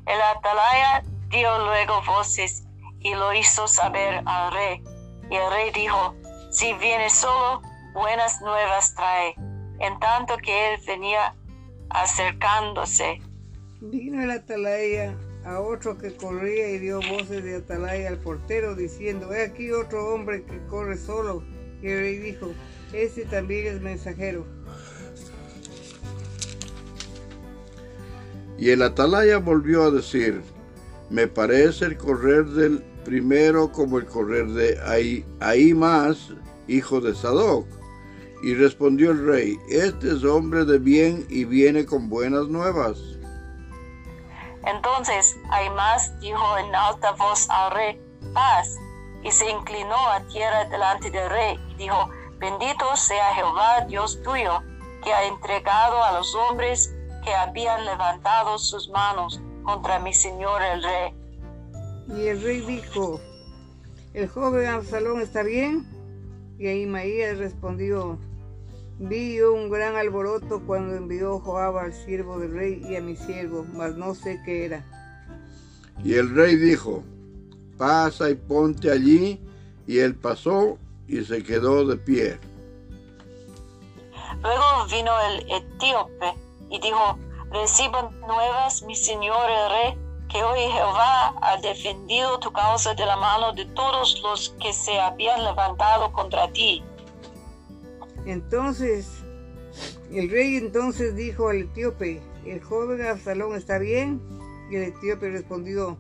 El 0.07 0.21
atalaya 0.21 1.05
dio 1.31 1.59
luego 1.65 2.01
voces 2.07 2.65
y 3.01 3.15
lo 3.15 3.33
hizo 3.35 3.67
saber 3.67 4.23
al 4.25 4.53
rey. 4.53 4.83
Y 5.31 5.35
el 5.35 5.51
rey 5.51 5.71
dijo, 5.75 6.15
si 6.51 6.73
viene 6.75 7.11
solo, 7.11 7.61
buenas 7.93 8.41
nuevas 8.41 8.95
trae. 8.95 9.35
En 9.81 9.99
tanto 9.99 10.37
que 10.39 10.75
él 10.75 10.81
venía 10.87 11.35
acercándose. 11.91 13.21
Vino 13.81 14.23
el 14.23 14.31
atalaya 14.31 15.15
a 15.45 15.61
otro 15.61 15.99
que 15.99 16.15
corría 16.17 16.69
y 16.71 16.79
dio 16.79 17.01
voces 17.01 17.45
de 17.45 17.57
atalaya 17.57 18.09
al 18.09 18.19
portero 18.19 18.75
diciendo, 18.75 19.33
he 19.33 19.45
aquí 19.45 19.71
otro 19.71 20.15
hombre 20.15 20.45
que 20.45 20.65
corre 20.67 20.97
solo. 20.97 21.43
Y 21.83 21.89
el 21.89 21.99
rey 22.01 22.17
dijo, 22.19 22.49
ese 22.93 23.25
también 23.25 23.67
es 23.67 23.81
mensajero. 23.81 24.47
Y 28.59 28.71
el 28.71 28.83
atalaya 28.83 29.39
volvió 29.39 29.85
a 29.85 29.91
decir, 29.91 30.43
me 31.11 31.27
parece 31.27 31.85
el 31.85 31.97
correr 31.97 32.47
del 32.47 32.83
primero 33.05 33.71
como 33.71 33.99
el 33.99 34.07
correr 34.07 34.49
de 34.49 34.81
ahí, 34.85 35.25
ahí 35.41 35.75
más, 35.75 36.33
hijo 36.67 37.01
de 37.01 37.15
Sadoc. 37.15 37.67
Y 38.43 38.55
respondió 38.55 39.11
el 39.11 39.27
rey, 39.27 39.59
este 39.71 40.13
es 40.13 40.25
hombre 40.25 40.65
de 40.65 40.79
bien 40.79 41.27
y 41.29 41.45
viene 41.45 41.85
con 41.85 42.09
buenas 42.09 42.49
nuevas. 42.49 42.99
Entonces 44.65 45.37
más 45.75 46.19
dijo 46.21 46.59
en 46.59 46.75
alta 46.75 47.13
voz 47.13 47.49
al 47.51 47.71
rey, 47.73 48.01
paz. 48.35 48.77
y 49.23 49.31
se 49.31 49.49
inclinó 49.51 49.97
a 50.11 50.21
tierra 50.29 50.65
delante 50.67 51.11
del 51.11 51.29
rey 51.31 51.59
y 51.71 51.75
dijo, 51.75 52.11
bendito 52.39 52.97
sea 52.97 53.35
Jehová 53.35 53.85
Dios 53.89 54.21
tuyo, 54.23 54.63
que 55.03 55.13
ha 55.13 55.27
entregado 55.27 56.03
a 56.03 56.13
los 56.13 56.35
hombres 56.35 56.95
que 57.25 57.33
habían 57.35 57.85
levantado 57.85 58.59
sus 58.59 58.89
manos 58.89 59.41
contra 59.63 59.99
mi 59.99 60.13
señor 60.13 60.63
el 60.63 60.83
rey. 60.83 61.15
Y 62.17 62.27
el 62.29 62.43
rey 62.43 62.61
dijo, 62.61 63.21
¿el 64.15 64.29
joven 64.29 64.67
Absalón 64.67 65.21
está 65.21 65.43
bien? 65.43 65.87
Y 66.59 66.69
Ahimaías 66.69 67.39
respondió, 67.39 68.19
vi 68.99 69.37
yo 69.37 69.53
un 69.53 69.71
gran 69.71 69.97
alboroto 69.97 70.63
cuando 70.67 70.95
envió 70.95 71.41
Joab 71.41 71.79
al 71.79 71.93
siervo 71.93 72.39
del 72.39 72.53
rey 72.53 72.83
y 72.89 72.97
a 72.97 73.01
mi 73.01 73.17
siervo, 73.17 73.67
mas 73.75 73.97
no 73.97 74.15
sé 74.15 74.41
qué 74.45 74.67
era. 74.67 74.85
Y 76.05 76.15
el 76.15 76.35
rey 76.35 76.57
dijo, 76.57 77.03
pasa 77.77 78.31
y 78.31 78.35
ponte 78.35 78.91
allí. 78.91 79.41
Y 79.87 79.99
él 79.99 80.15
pasó 80.15 80.79
y 81.09 81.25
se 81.25 81.43
quedó 81.43 81.85
de 81.85 81.97
pie. 81.97 82.39
Luego 84.43 84.87
vino 84.91 85.13
el 85.31 85.51
etíope 85.51 86.35
y 86.71 86.81
dijo, 86.81 87.19
reciban 87.51 88.21
nuevas, 88.21 88.83
mi 88.83 88.95
señor 88.95 89.51
el 89.51 89.71
rey, 89.71 90.07
que 90.29 90.43
hoy 90.43 90.61
Jehová 90.61 91.35
ha 91.41 91.57
defendido 91.63 92.39
tu 92.41 92.53
causa 92.53 92.95
de 92.95 93.07
la 93.07 93.17
mano 93.17 93.53
de 93.53 93.65
todos 93.67 94.21
los 94.23 94.55
que 94.61 94.73
se 94.73 94.99
habían 94.99 95.45
levantado 95.45 96.13
contra 96.13 96.51
ti. 96.53 96.83
Entonces, 98.27 99.23
el 100.13 100.31
rey 100.31 100.57
entonces 100.57 101.15
dijo 101.15 101.49
al 101.49 101.63
etíope, 101.63 102.21
¿el 102.45 102.63
joven 102.63 103.07
Absalón 103.07 103.55
está 103.55 103.79
bien? 103.79 104.21
Y 104.71 104.77
el 104.77 104.83
etíope 104.85 105.31
respondió, 105.31 105.97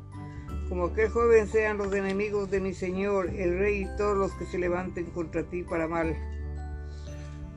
como 0.69 0.87
aquel 0.87 1.09
joven 1.09 1.47
sean 1.47 1.79
los 1.79 1.93
enemigos 1.93 2.51
de 2.51 2.61
mi 2.61 2.75
señor, 2.75 3.31
el 3.31 3.59
rey 3.59 3.83
y 3.83 3.97
todos 3.97 4.17
los 4.17 4.33
que 4.33 4.47
se 4.47 4.59
levanten 4.59 5.07
contra 5.07 5.43
ti 5.45 5.63
para 5.63 5.87
mal. 5.87 6.17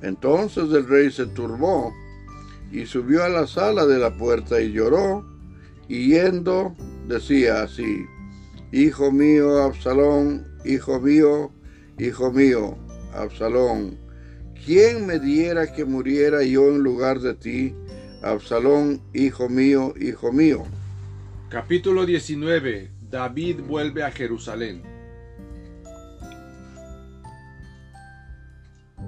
Entonces 0.01 0.71
el 0.71 0.87
rey 0.87 1.11
se 1.11 1.25
turbó 1.27 1.93
y 2.71 2.85
subió 2.85 3.23
a 3.23 3.29
la 3.29 3.47
sala 3.47 3.85
de 3.85 3.97
la 3.97 4.15
puerta 4.15 4.61
y 4.61 4.71
lloró, 4.71 5.25
y 5.87 6.09
yendo 6.09 6.75
decía 7.07 7.63
así, 7.63 8.05
Hijo 8.71 9.11
mío, 9.11 9.63
Absalón, 9.63 10.47
hijo 10.63 10.99
mío, 10.99 11.51
hijo 11.97 12.31
mío, 12.31 12.77
Absalón, 13.13 13.97
¿quién 14.65 15.07
me 15.07 15.19
diera 15.19 15.73
que 15.73 15.83
muriera 15.85 16.43
yo 16.43 16.67
en 16.67 16.83
lugar 16.83 17.19
de 17.19 17.33
ti, 17.33 17.75
Absalón, 18.21 19.01
hijo 19.13 19.49
mío, 19.49 19.95
hijo 19.99 20.31
mío? 20.31 20.65
Capítulo 21.49 22.05
19. 22.05 22.98
David 23.09 23.61
vuelve 23.61 24.03
a 24.03 24.11
Jerusalén. 24.11 24.83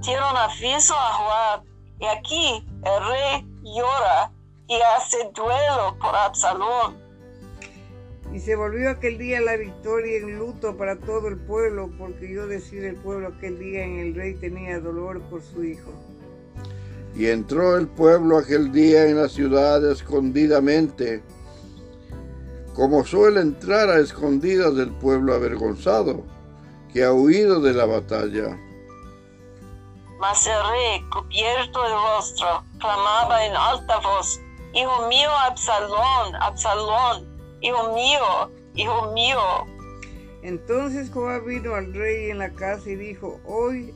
Dieron 0.01 0.35
aviso 0.35 0.95
a 0.95 1.13
Joab, 1.13 1.63
y 1.99 2.05
aquí 2.05 2.67
el 2.83 3.07
rey 3.07 3.47
llora 3.63 4.31
y 4.67 4.79
hace 4.97 5.17
duelo 5.35 5.95
por 5.99 6.15
Absalón. 6.15 6.97
Y 8.33 8.39
se 8.39 8.55
volvió 8.55 8.89
aquel 8.89 9.17
día 9.17 9.41
la 9.41 9.57
victoria 9.57 10.17
en 10.17 10.39
luto 10.39 10.75
para 10.77 10.97
todo 10.97 11.27
el 11.27 11.37
pueblo, 11.37 11.91
porque 11.99 12.33
yo 12.33 12.47
decir 12.47 12.83
el 12.85 12.95
pueblo 12.95 13.27
aquel 13.27 13.59
día 13.59 13.83
en 13.83 13.99
el 13.99 14.15
rey 14.15 14.33
tenía 14.35 14.79
dolor 14.79 15.21
por 15.23 15.43
su 15.43 15.63
hijo. 15.63 15.91
Y 17.13 17.27
entró 17.27 17.77
el 17.77 17.87
pueblo 17.87 18.37
aquel 18.37 18.71
día 18.71 19.05
en 19.05 19.17
la 19.17 19.27
ciudad 19.27 19.85
escondidamente, 19.91 21.21
como 22.75 23.05
suele 23.05 23.41
entrar 23.41 23.89
a 23.89 23.99
escondidas 23.99 24.75
del 24.75 24.91
pueblo 24.91 25.33
avergonzado, 25.33 26.23
que 26.93 27.03
ha 27.03 27.13
huido 27.13 27.61
de 27.61 27.73
la 27.73 27.85
batalla. 27.85 28.57
Mas 30.19 30.45
el 30.45 30.53
rey, 30.53 31.01
cubierto 31.09 31.85
el 31.85 31.93
rostro, 31.93 32.63
clamaba 32.79 33.45
en 33.45 33.55
alta 33.55 33.97
voz, 33.99 34.39
Hijo 34.73 35.07
mío, 35.09 35.29
Absalón, 35.47 36.35
Absalón, 36.39 37.27
hijo 37.59 37.93
mío, 37.93 38.51
hijo 38.75 39.11
mío. 39.11 39.39
Entonces 40.43 41.11
Joab 41.11 41.43
vino 41.45 41.75
al 41.75 41.93
rey 41.93 42.29
en 42.29 42.37
la 42.37 42.49
casa 42.51 42.89
y 42.89 42.95
dijo, 42.95 43.41
hoy 43.45 43.93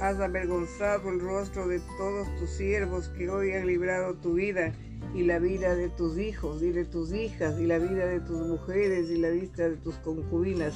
has 0.00 0.20
avergonzado 0.20 1.10
el 1.10 1.20
rostro 1.20 1.66
de 1.66 1.80
todos 1.96 2.28
tus 2.38 2.50
siervos 2.50 3.08
que 3.16 3.28
hoy 3.28 3.52
han 3.52 3.66
librado 3.66 4.14
tu 4.14 4.34
vida 4.34 4.72
y 5.14 5.24
la 5.24 5.38
vida 5.38 5.74
de 5.74 5.88
tus 5.88 6.18
hijos 6.18 6.62
y 6.62 6.70
de 6.70 6.84
tus 6.84 7.12
hijas 7.12 7.58
y 7.58 7.66
la 7.66 7.78
vida 7.78 8.06
de 8.06 8.20
tus 8.20 8.38
mujeres 8.46 9.10
y 9.10 9.18
la 9.18 9.30
vista 9.30 9.68
de 9.68 9.76
tus 9.76 9.96
concubinas. 9.96 10.74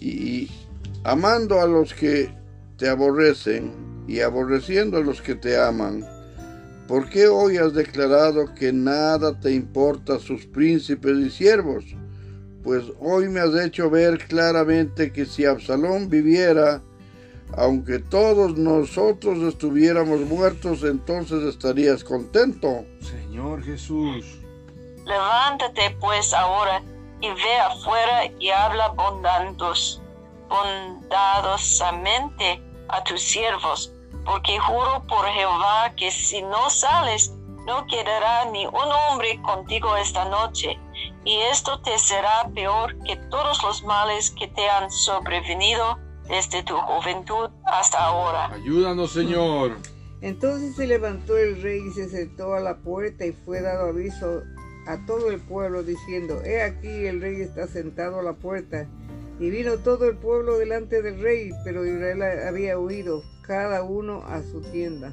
Y 0.00 0.50
amando 1.04 1.60
a 1.60 1.66
los 1.66 1.94
que 1.94 2.30
te 2.76 2.88
aborrecen 2.88 3.72
y 4.08 4.20
aborreciendo 4.20 4.98
a 4.98 5.00
los 5.00 5.22
que 5.22 5.36
te 5.36 5.56
aman, 5.56 6.04
¿por 6.88 7.08
qué 7.08 7.28
hoy 7.28 7.58
has 7.58 7.74
declarado 7.74 8.54
que 8.54 8.72
nada 8.72 9.38
te 9.38 9.52
importa 9.52 10.18
sus 10.18 10.46
príncipes 10.46 11.16
y 11.18 11.30
siervos? 11.30 11.84
Pues 12.64 12.84
hoy 12.98 13.28
me 13.28 13.38
has 13.38 13.54
hecho 13.54 13.88
ver 13.88 14.18
claramente 14.18 15.12
que 15.12 15.24
si 15.26 15.44
Absalón 15.44 16.08
viviera, 16.08 16.82
aunque 17.54 17.98
todos 17.98 18.56
nosotros 18.56 19.38
estuviéramos 19.38 20.20
muertos, 20.20 20.82
entonces 20.82 21.42
estarías 21.44 22.04
contento. 22.04 22.84
Señor 23.00 23.64
Jesús. 23.64 24.38
Levántate 25.04 25.96
pues 26.00 26.32
ahora 26.34 26.82
y 27.20 27.28
ve 27.28 27.58
afuera 27.58 28.26
y 28.38 28.50
habla 28.50 28.88
bondados, 28.88 30.02
bondadosamente 30.48 32.60
a 32.88 33.02
tus 33.04 33.22
siervos, 33.22 33.92
porque 34.24 34.58
juro 34.58 35.04
por 35.08 35.24
Jehová 35.26 35.92
que 35.96 36.10
si 36.10 36.42
no 36.42 36.68
sales, 36.70 37.32
no 37.66 37.86
quedará 37.86 38.46
ni 38.46 38.66
un 38.66 38.74
hombre 38.74 39.40
contigo 39.42 39.94
esta 39.96 40.24
noche, 40.26 40.76
y 41.24 41.36
esto 41.50 41.80
te 41.80 41.98
será 41.98 42.48
peor 42.54 42.96
que 43.04 43.16
todos 43.30 43.62
los 43.62 43.82
males 43.82 44.30
que 44.30 44.48
te 44.48 44.68
han 44.68 44.90
sobrevenido 44.90 45.98
desde 46.28 46.62
tu 46.62 46.74
juventud 46.74 47.50
hasta 47.64 47.98
ahora. 47.98 48.52
Ayúdanos, 48.52 49.12
Señor. 49.12 49.72
Entonces 50.20 50.74
se 50.76 50.86
levantó 50.86 51.36
el 51.36 51.60
rey 51.62 51.80
y 51.86 51.92
se 51.92 52.08
sentó 52.08 52.54
a 52.54 52.60
la 52.60 52.78
puerta 52.78 53.26
y 53.26 53.32
fue 53.32 53.60
dado 53.60 53.88
aviso 53.88 54.42
a 54.86 55.04
todo 55.04 55.30
el 55.30 55.40
pueblo 55.40 55.82
diciendo, 55.82 56.40
He 56.44 56.62
aquí 56.62 56.88
el 56.88 57.20
rey 57.20 57.40
está 57.42 57.66
sentado 57.66 58.20
a 58.20 58.22
la 58.22 58.32
puerta. 58.32 58.88
Y 59.38 59.50
vino 59.50 59.76
todo 59.78 60.08
el 60.08 60.16
pueblo 60.16 60.56
delante 60.58 61.02
del 61.02 61.20
rey, 61.20 61.50
pero 61.62 61.84
Israel 61.84 62.22
había 62.22 62.78
huido, 62.78 63.22
cada 63.42 63.82
uno 63.82 64.22
a 64.24 64.42
su 64.42 64.62
tienda. 64.62 65.12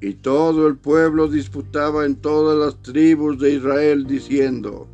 Y 0.00 0.14
todo 0.14 0.66
el 0.66 0.76
pueblo 0.76 1.28
disputaba 1.28 2.04
en 2.04 2.16
todas 2.16 2.58
las 2.58 2.82
tribus 2.82 3.38
de 3.38 3.52
Israel, 3.52 4.04
diciendo, 4.08 4.88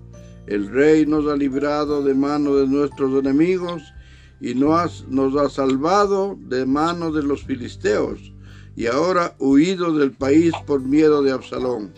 El 0.47 0.69
rey 0.69 1.07
nos 1.07 1.27
ha 1.27 1.37
librado 1.37 2.03
de 2.03 2.13
mano 2.13 2.57
de 2.57 2.67
nuestros 2.67 3.19
enemigos 3.19 3.83
y 4.41 4.55
nos, 4.55 5.07
nos 5.09 5.37
ha 5.37 5.51
salvado 5.51 6.37
de 6.39 6.65
mano 6.65 7.11
de 7.11 7.23
los 7.23 7.43
filisteos, 7.45 8.33
y 8.77 8.87
ahora 8.87 9.35
huido 9.39 9.93
del 9.93 10.13
país 10.13 10.55
por 10.67 10.81
miedo 10.81 11.23
de 11.23 11.33
Absalón. 11.33 11.93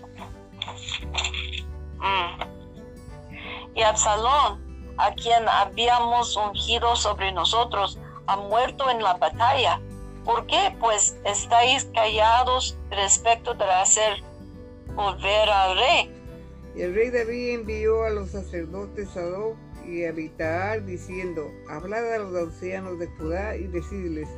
Mm. 1.99 2.43
Y 3.75 3.83
Absalón, 3.83 4.61
a 4.97 5.13
quien 5.15 5.47
habíamos 5.49 6.37
ungido 6.37 6.97
sobre 6.97 7.33
nosotros, 7.33 7.99
ha 8.27 8.37
muerto 8.37 8.89
en 8.91 9.03
la 9.03 9.15
batalla. 9.15 9.81
¿Por 10.25 10.47
qué 10.47 10.75
pues 10.79 11.17
estáis 11.25 11.87
callados 11.95 12.79
respecto 12.91 13.55
de 13.55 13.65
hacer 13.65 14.23
volver 14.95 15.49
al 15.49 15.77
rey? 15.77 16.15
Y 16.77 16.83
el 16.83 16.95
rey 16.95 17.11
David 17.11 17.55
envió 17.61 18.05
a 18.05 18.11
los 18.11 18.31
sacerdotes 18.31 19.11
Sadoc 19.11 19.57
y 19.91 20.05
Abitaar 20.05 20.85
diciendo, 20.87 21.53
hablad 21.69 22.15
a 22.15 22.19
los 22.19 22.35
ancianos 22.37 22.99
de 22.99 23.07
Judá 23.09 23.57
y 23.57 23.67
decidles, 23.67 24.29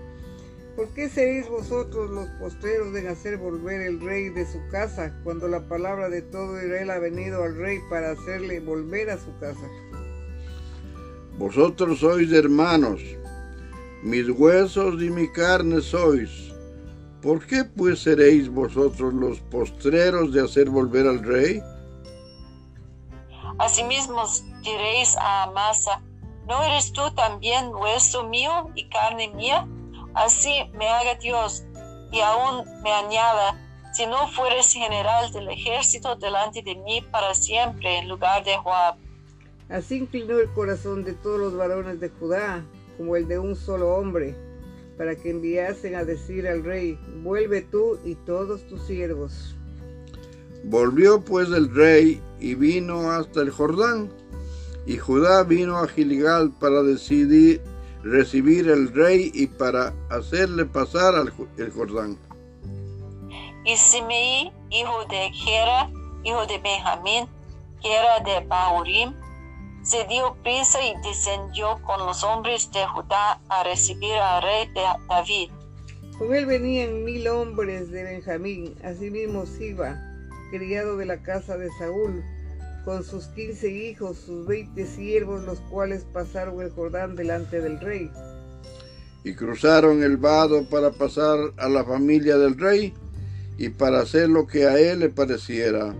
¿por 0.76 0.88
qué 0.94 1.08
seréis 1.08 1.48
vosotros 1.48 2.10
los 2.10 2.28
postreros 2.40 2.96
en 2.96 3.08
hacer 3.08 3.36
volver 3.36 3.82
el 3.82 4.00
rey 4.00 4.30
de 4.30 4.50
su 4.50 4.58
casa, 4.70 5.14
cuando 5.24 5.48
la 5.48 5.68
palabra 5.68 6.08
de 6.08 6.22
todo 6.22 6.56
Israel 6.62 6.90
ha 6.90 6.98
venido 6.98 7.42
al 7.42 7.56
rey 7.56 7.78
para 7.90 8.12
hacerle 8.12 8.60
volver 8.60 9.10
a 9.10 9.18
su 9.18 9.36
casa? 9.38 9.68
Vosotros 11.38 12.00
sois 12.00 12.32
hermanos, 12.32 13.00
mis 14.02 14.28
huesos 14.30 15.02
y 15.02 15.10
mi 15.10 15.30
carne 15.32 15.80
sois. 15.80 16.52
¿Por 17.22 17.46
qué 17.46 17.64
pues 17.64 18.00
seréis 18.00 18.48
vosotros 18.48 19.14
los 19.14 19.40
postreros 19.40 20.32
de 20.32 20.40
hacer 20.40 20.68
volver 20.68 21.06
al 21.06 21.22
rey? 21.22 21.62
Asimismo 23.58 24.22
diréis 24.62 25.16
a 25.16 25.44
Amasa, 25.44 26.02
¿no 26.46 26.62
eres 26.62 26.92
tú 26.92 27.02
también 27.14 27.74
hueso 27.74 28.24
mío 28.24 28.70
y 28.74 28.88
carne 28.88 29.28
mía? 29.34 29.66
Así 30.14 30.70
me 30.74 30.88
haga 30.88 31.14
Dios 31.16 31.64
y 32.10 32.20
aún 32.20 32.64
me 32.82 32.92
añada, 32.92 33.58
si 33.92 34.06
no 34.06 34.28
fueres 34.28 34.72
general 34.72 35.32
del 35.32 35.48
ejército 35.48 36.16
delante 36.16 36.62
de 36.62 36.76
mí 36.76 37.00
para 37.10 37.34
siempre 37.34 37.98
en 37.98 38.08
lugar 38.08 38.44
de 38.44 38.56
Joab. 38.56 38.96
Así 39.68 39.96
inclinó 39.96 40.38
el 40.38 40.52
corazón 40.52 41.04
de 41.04 41.14
todos 41.14 41.40
los 41.40 41.56
varones 41.56 41.98
de 42.00 42.10
Judá, 42.10 42.64
como 42.98 43.16
el 43.16 43.26
de 43.26 43.38
un 43.38 43.56
solo 43.56 43.94
hombre, 43.94 44.36
para 44.98 45.16
que 45.16 45.30
enviasen 45.30 45.94
a 45.94 46.04
decir 46.04 46.46
al 46.46 46.62
rey, 46.62 46.98
vuelve 47.22 47.62
tú 47.62 47.98
y 48.04 48.14
todos 48.14 48.66
tus 48.66 48.82
siervos. 48.82 49.56
Volvió 50.64 51.20
pues 51.20 51.48
el 51.50 51.74
rey 51.74 52.22
y 52.40 52.54
vino 52.54 53.10
hasta 53.10 53.40
el 53.40 53.50
Jordán, 53.50 54.12
y 54.86 54.96
Judá 54.96 55.44
vino 55.44 55.78
a 55.78 55.88
Gilgal 55.88 56.50
para 56.58 56.82
decidir 56.82 57.62
recibir 58.02 58.68
el 58.68 58.92
rey 58.92 59.30
y 59.34 59.46
para 59.46 59.94
hacerle 60.10 60.64
pasar 60.64 61.14
al 61.14 61.32
el 61.56 61.70
Jordán. 61.70 62.18
Y 63.64 63.76
Simei, 63.76 64.52
hijo 64.70 65.04
de 65.08 65.30
Gera, 65.32 65.88
hijo 66.24 66.46
de 66.46 66.58
Benjamín, 66.58 67.28
que 67.80 67.92
era 67.92 68.18
de 68.20 68.46
Bahurim, 68.46 69.14
se 69.82 70.04
dio 70.06 70.36
prisa 70.42 70.78
y 70.84 70.94
descendió 71.06 71.80
con 71.82 72.04
los 72.06 72.22
hombres 72.24 72.70
de 72.72 72.84
Judá 72.86 73.40
a 73.48 73.64
recibir 73.64 74.14
al 74.14 74.42
rey 74.42 74.66
de 74.68 74.82
David. 75.08 75.50
Con 76.18 76.34
él 76.34 76.46
venían 76.46 77.04
mil 77.04 77.26
hombres 77.28 77.90
de 77.90 78.04
Benjamín, 78.04 78.76
asimismo 78.84 79.46
Siba, 79.46 79.96
criado 80.52 80.98
de 80.98 81.06
la 81.06 81.22
casa 81.22 81.56
de 81.56 81.70
Saúl, 81.78 82.22
con 82.84 83.02
sus 83.02 83.26
quince 83.28 83.70
hijos, 83.70 84.18
sus 84.18 84.46
veinte 84.46 84.86
siervos, 84.86 85.44
los 85.44 85.58
cuales 85.62 86.04
pasaron 86.12 86.60
el 86.60 86.70
Jordán 86.70 87.16
delante 87.16 87.60
del 87.60 87.80
rey. 87.80 88.10
Y 89.24 89.34
cruzaron 89.34 90.02
el 90.02 90.18
vado 90.18 90.68
para 90.68 90.90
pasar 90.90 91.38
a 91.56 91.68
la 91.68 91.84
familia 91.84 92.36
del 92.36 92.58
rey 92.58 92.92
y 93.56 93.70
para 93.70 94.00
hacer 94.00 94.28
lo 94.28 94.46
que 94.46 94.66
a 94.66 94.78
él 94.78 95.00
le 95.00 95.08
pareciera. 95.08 95.94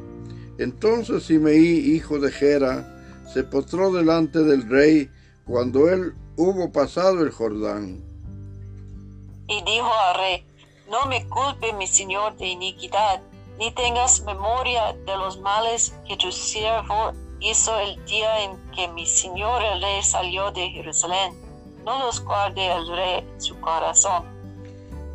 Entonces 0.59 1.25
Simeí, 1.25 1.95
hijo 1.95 2.19
de 2.19 2.31
Gera, 2.31 3.25
se 3.33 3.45
postró 3.45 3.91
delante 3.91 4.41
del 4.41 4.69
rey 4.69 5.09
cuando 5.47 5.88
él 5.88 6.12
hubo 6.37 6.71
pasado 6.73 7.23
el 7.23 7.31
Jordán. 7.31 8.03
Y 9.49 9.62
dijo 9.65 9.91
al 10.09 10.17
rey, 10.17 10.47
no 10.91 11.07
me 11.07 11.27
culpe 11.29 11.73
mi 11.79 11.87
señor 11.87 12.37
de 12.37 12.49
iniquidad, 12.49 13.23
ni 13.59 13.73
tengas 13.75 14.23
memoria 14.25 14.93
de 15.07 15.17
los 15.17 15.41
males 15.41 15.95
que 16.07 16.17
tu 16.17 16.33
siervo 16.33 17.12
hizo 17.41 17.79
el 17.81 18.05
día 18.07 18.45
en 18.45 18.57
que 18.75 18.88
mi 18.88 19.07
señor 19.07 19.62
el 19.62 19.83
rey 19.83 20.03
salió 20.03 20.51
de 20.53 20.69
Jerusalén. 20.71 21.35
No 21.85 21.99
los 22.07 22.25
guarde 22.25 22.65
el 22.73 22.87
rey 22.88 23.19
en 23.19 23.41
su 23.41 23.59
corazón. 23.61 24.25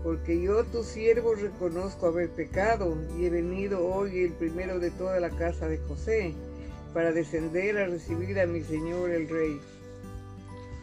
Porque 0.03 0.41
yo, 0.41 0.63
tu 0.65 0.83
siervo, 0.83 1.35
reconozco 1.35 2.07
haber 2.07 2.29
pecado, 2.29 2.95
y 3.17 3.25
he 3.25 3.29
venido 3.29 3.85
hoy 3.85 4.23
el 4.23 4.33
primero 4.33 4.79
de 4.79 4.91
toda 4.91 5.19
la 5.19 5.29
casa 5.29 5.67
de 5.67 5.77
José, 5.79 6.33
para 6.93 7.11
descender 7.11 7.77
a 7.77 7.87
recibir 7.87 8.39
a 8.39 8.45
mi 8.45 8.61
señor 8.61 9.11
el 9.11 9.27
rey. 9.27 9.59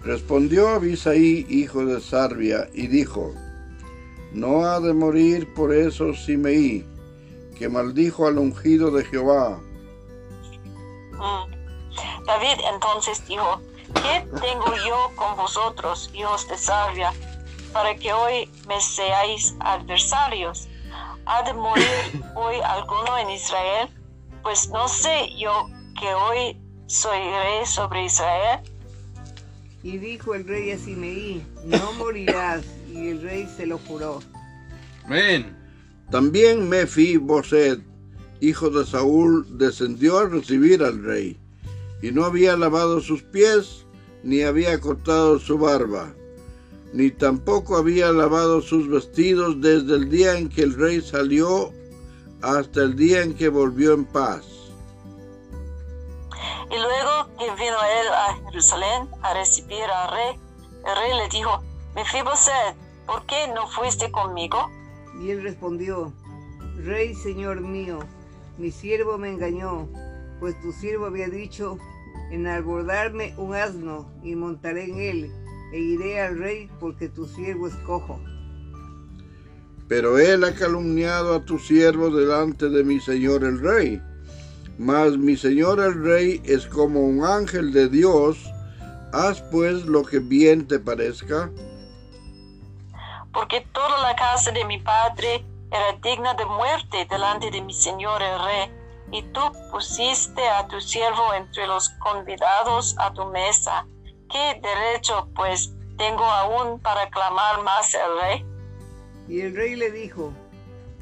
Respondió 0.03 0.69
Abisaí, 0.69 1.47
hijo 1.49 1.87
de 1.87 2.01
Sarbia, 2.01 2.69
y 2.75 2.87
dijo, 2.87 3.33
No 4.33 4.67
ha 4.67 4.81
de 4.81 4.93
morir 4.93 5.53
por 5.55 5.73
eso 5.75 6.13
Simeí, 6.13 6.85
que 7.55 7.69
maldijo 7.69 8.27
al 8.27 8.39
ungido 8.39 8.91
de 8.91 9.05
Jehová. 9.05 9.61
Mm. 11.13 12.25
David 12.27 12.61
entonces 12.73 13.27
dijo, 13.27 13.61
¿qué 13.95 14.27
tengo 14.41 14.75
yo 14.87 15.11
con 15.17 15.37
vosotros, 15.37 16.11
hijos 16.15 16.49
de 16.49 16.59
Sarvia, 16.59 17.13
para 17.73 17.95
que 17.97 18.13
hoy 18.13 18.51
me 18.67 18.81
seáis 18.81 19.55
adversarios? 19.61 20.69
¿Ha 21.27 21.43
de 21.43 21.55
morir 21.55 21.85
hoy 22.35 22.57
alguno 22.65 23.19
en 23.19 23.31
Israel? 23.31 23.89
Pues 24.43 24.69
no 24.71 24.89
sé 24.89 25.31
yo 25.39 25.69
que 25.99 26.15
hoy 26.15 26.61
soy 26.87 27.19
rey 27.19 27.67
sobre 27.67 28.05
Israel. 28.05 28.61
Y 29.83 29.99
dijo 29.99 30.35
el 30.35 30.47
rey 30.47 30.71
a 30.73 30.79
Simeí, 30.79 31.47
no 31.65 31.93
morirás, 31.95 32.65
y 32.91 33.11
el 33.11 33.23
rey 33.23 33.47
se 33.55 33.67
lo 33.67 33.79
juró. 33.79 34.21
Amén. 35.05 35.64
También 36.11 36.69
Mefiboset, 36.69 37.81
hijo 38.41 38.71
de 38.71 38.85
Saúl, 38.87 39.47
descendió 39.59 40.19
a 40.19 40.29
recibir 40.29 40.83
al 40.83 41.03
rey, 41.03 41.39
y 42.03 42.13
no 42.13 42.25
había 42.25 42.57
lavado 42.57 43.01
sus 43.01 43.23
pies, 43.23 43.87
ni 44.23 44.43
había 44.43 44.81
cortado 44.81 45.39
su 45.39 45.59
barba, 45.59 46.15
ni 46.93 47.11
tampoco 47.11 47.77
había 47.77 48.11
lavado 48.13 48.61
sus 48.61 48.89
vestidos 48.89 49.61
desde 49.61 49.95
el 49.95 50.11
día 50.11 50.39
en 50.39 50.49
que 50.49 50.63
el 50.63 50.75
rey 50.75 51.01
salió 51.01 51.73
hasta 52.43 52.83
el 52.83 52.97
día 52.97 53.23
en 53.23 53.35
que 53.35 53.49
volvió 53.49 53.95
en 53.95 54.05
paz. 54.05 54.45
Y 56.71 56.77
luego 56.77 57.29
que 57.39 57.45
vino 57.63 57.77
él 58.01 58.09
a 58.13 58.51
Jerusalén 58.51 59.09
a 59.23 59.35
recibir 59.35 59.85
al 59.85 60.11
rey, 60.13 60.41
el 60.87 60.97
rey 60.97 61.19
le 61.19 61.29
dijo, 61.29 61.63
Mefiboset, 61.95 62.77
¿por 63.07 63.25
qué 63.27 63.49
no 63.49 63.67
fuiste 63.69 64.11
conmigo? 64.11 64.71
Y 65.21 65.31
él 65.31 65.43
respondió, 65.43 66.13
Rey, 66.85 67.15
señor 67.15 67.61
mío, 67.61 68.01
mi 68.59 68.71
siervo 68.71 69.19
me 69.19 69.31
engañó, 69.31 69.89
pues 70.41 70.61
tu 70.61 70.73
siervo 70.73 71.07
había 71.07 71.29
dicho, 71.29 71.79
enarbordarme 72.31 73.35
un 73.37 73.55
asno 73.55 74.11
y 74.23 74.35
montaré 74.35 74.85
en 74.85 75.01
él, 75.01 75.33
e 75.73 75.79
iré 75.79 76.21
al 76.21 76.39
rey 76.39 76.71
porque 76.81 77.09
tu 77.09 77.27
siervo 77.27 77.69
es 77.69 77.75
cojo. 77.87 78.21
Pero 79.89 80.19
él 80.19 80.45
ha 80.45 80.55
calumniado 80.55 81.35
a 81.35 81.45
tu 81.45 81.59
siervo 81.59 82.11
delante 82.11 82.69
de 82.69 82.85
mi 82.85 83.01
señor 83.01 83.45
el 83.45 83.61
rey. 83.61 84.01
Mas 84.79 85.17
mi 85.19 85.37
señor 85.37 85.79
el 85.81 86.03
rey 86.03 86.41
es 86.45 86.67
como 86.67 87.01
un 87.01 87.25
ángel 87.25 87.73
de 87.73 87.89
Dios. 87.89 88.39
Haz 89.13 89.43
pues 89.43 89.85
lo 89.85 90.03
que 90.03 90.19
bien 90.19 90.67
te 90.67 90.79
parezca. 90.79 91.51
Porque 93.35 93.67
toda 93.73 94.01
la 94.01 94.15
casa 94.15 94.53
de 94.53 94.65
mi 94.65 94.79
padre 94.79 95.45
era 95.71 95.93
digna 96.01 96.35
de 96.35 96.47
muerte 96.47 97.07
delante 97.11 97.51
de 97.51 97.61
mi 97.61 97.75
señor 97.75 98.23
el 98.23 98.45
rey, 98.45 98.73
y 99.11 99.23
tú 99.33 99.41
pusiste 99.71 100.49
a 100.49 100.67
tu 100.69 100.81
siervo 100.81 101.35
entre 101.35 101.67
los 101.67 101.89
convidados 101.99 102.95
a 102.99 103.13
tu 103.13 103.27
mesa. 103.27 103.87
¿Qué 104.31 104.61
derecho 104.63 105.29
pues 105.35 105.73
tengo 105.99 106.25
aún 106.25 106.81
para 106.81 107.11
clamar 107.11 107.63
más 107.63 107.95
al 107.95 108.21
rey? 108.21 108.47
Y 109.29 109.41
el 109.41 109.55
rey 109.55 109.75
le 109.75 109.91
dijo, 109.91 110.33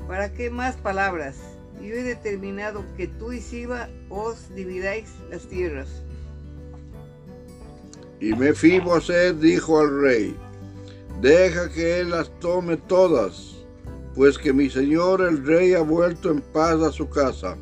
¿para 0.09 0.33
qué 0.33 0.51
más 0.51 0.77
palabras? 0.77 1.37
Yo 1.81 1.95
he 1.95 2.03
determinado 2.03 2.85
que 2.97 3.09
tú 3.09 3.33
y 3.33 3.41
Siba 3.41 3.89
os 4.09 4.55
dividáis 4.55 5.15
las 5.31 5.47
tierras. 5.49 5.89
Y 8.21 8.35
Mefiboset 8.35 9.37
dijo 9.37 9.81
al 9.81 10.01
rey, 10.01 10.37
deja 11.23 11.71
que 11.71 12.01
él 12.01 12.11
las 12.11 12.29
tome 12.41 12.77
todas, 12.77 13.65
pues 14.17 14.37
que 14.37 14.53
mi 14.53 14.69
señor 14.69 15.21
el 15.21 15.47
rey 15.47 15.73
ha 15.73 15.81
vuelto 15.81 16.31
en 16.31 16.41
paz 16.41 16.83
a 16.83 16.91
su 16.91 17.09
casa. 17.09 17.57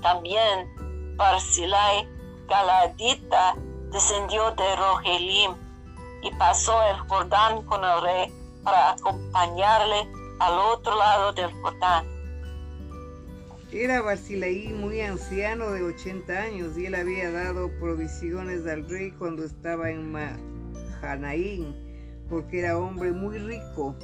También 0.00 1.16
Barzillai 1.16 2.08
Galadita 2.48 3.56
descendió 3.90 4.52
de 4.52 4.76
Rogelim 4.76 5.52
y 6.22 6.30
pasó 6.36 6.80
el 6.90 6.98
Jordán 7.08 7.62
con 7.62 7.84
el 7.84 8.02
rey 8.02 8.32
para 8.62 8.92
acompañarle 8.92 10.08
al 10.38 10.58
otro 10.60 10.96
lado 10.96 11.32
del 11.32 11.52
Jordán. 11.60 12.06
Era 13.72 14.02
Barcilaí 14.02 14.68
muy 14.68 15.00
anciano 15.00 15.70
de 15.70 15.82
80 15.82 16.30
años 16.30 16.76
y 16.76 16.84
él 16.84 16.94
había 16.94 17.30
dado 17.32 17.70
provisiones 17.80 18.66
al 18.66 18.86
rey 18.86 19.12
cuando 19.12 19.44
estaba 19.44 19.90
en 19.90 20.12
Mahanaín, 20.12 21.74
porque 22.28 22.58
era 22.58 22.76
hombre 22.76 23.12
muy 23.12 23.38
rico. 23.38 23.96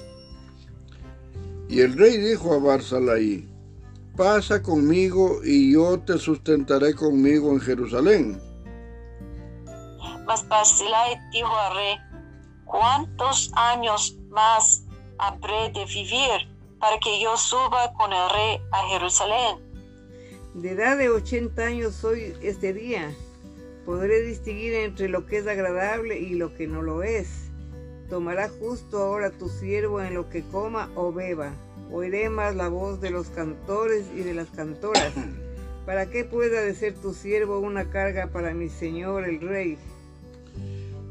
Y 1.68 1.80
el 1.80 1.98
rey 1.98 2.16
dijo 2.16 2.54
a 2.54 2.58
Barzalaí, 2.58 3.46
pasa 4.16 4.62
conmigo 4.62 5.40
y 5.44 5.74
yo 5.74 6.00
te 6.00 6.16
sustentaré 6.16 6.94
conmigo 6.94 7.52
en 7.52 7.60
Jerusalén. 7.60 8.40
Mas 10.26 10.48
Barzillai 10.48 11.20
dijo 11.30 11.54
al 11.54 11.76
rey, 11.76 11.96
¿cuántos 12.64 13.52
años 13.54 14.16
más 14.30 14.82
habré 15.18 15.70
de 15.74 15.84
vivir 15.84 16.57
para 16.80 16.98
que 16.98 17.20
yo 17.20 17.36
suba 17.36 17.92
con 17.94 18.12
el 18.12 18.30
rey 18.30 18.60
a 18.72 18.88
Jerusalén? 18.88 19.58
De 20.54 20.70
edad 20.72 20.96
de 20.96 21.08
80 21.08 21.62
años 21.62 21.94
soy 21.94 22.34
este 22.42 22.72
día. 22.72 23.14
Podré 23.84 24.22
distinguir 24.22 24.74
entre 24.74 25.08
lo 25.08 25.26
que 25.26 25.38
es 25.38 25.46
agradable 25.46 26.18
y 26.18 26.34
lo 26.34 26.54
que 26.54 26.66
no 26.66 26.82
lo 26.82 27.02
es. 27.02 27.50
Tomará 28.08 28.48
justo 28.48 28.98
ahora 28.98 29.30
tu 29.30 29.48
siervo 29.48 30.00
en 30.00 30.14
lo 30.14 30.28
que 30.28 30.42
coma 30.42 30.90
o 30.94 31.12
beba. 31.12 31.52
Oiré 31.90 32.28
más 32.28 32.54
la 32.54 32.68
voz 32.68 33.00
de 33.00 33.10
los 33.10 33.28
cantores 33.28 34.06
y 34.14 34.20
de 34.20 34.34
las 34.34 34.48
cantoras. 34.48 35.12
¿Para 35.86 36.10
qué 36.10 36.24
pueda 36.24 36.60
de 36.60 36.74
ser 36.74 36.94
tu 36.94 37.14
siervo 37.14 37.58
una 37.60 37.88
carga 37.90 38.26
para 38.26 38.52
mi 38.52 38.68
señor 38.68 39.24
el 39.24 39.40
rey? 39.40 39.78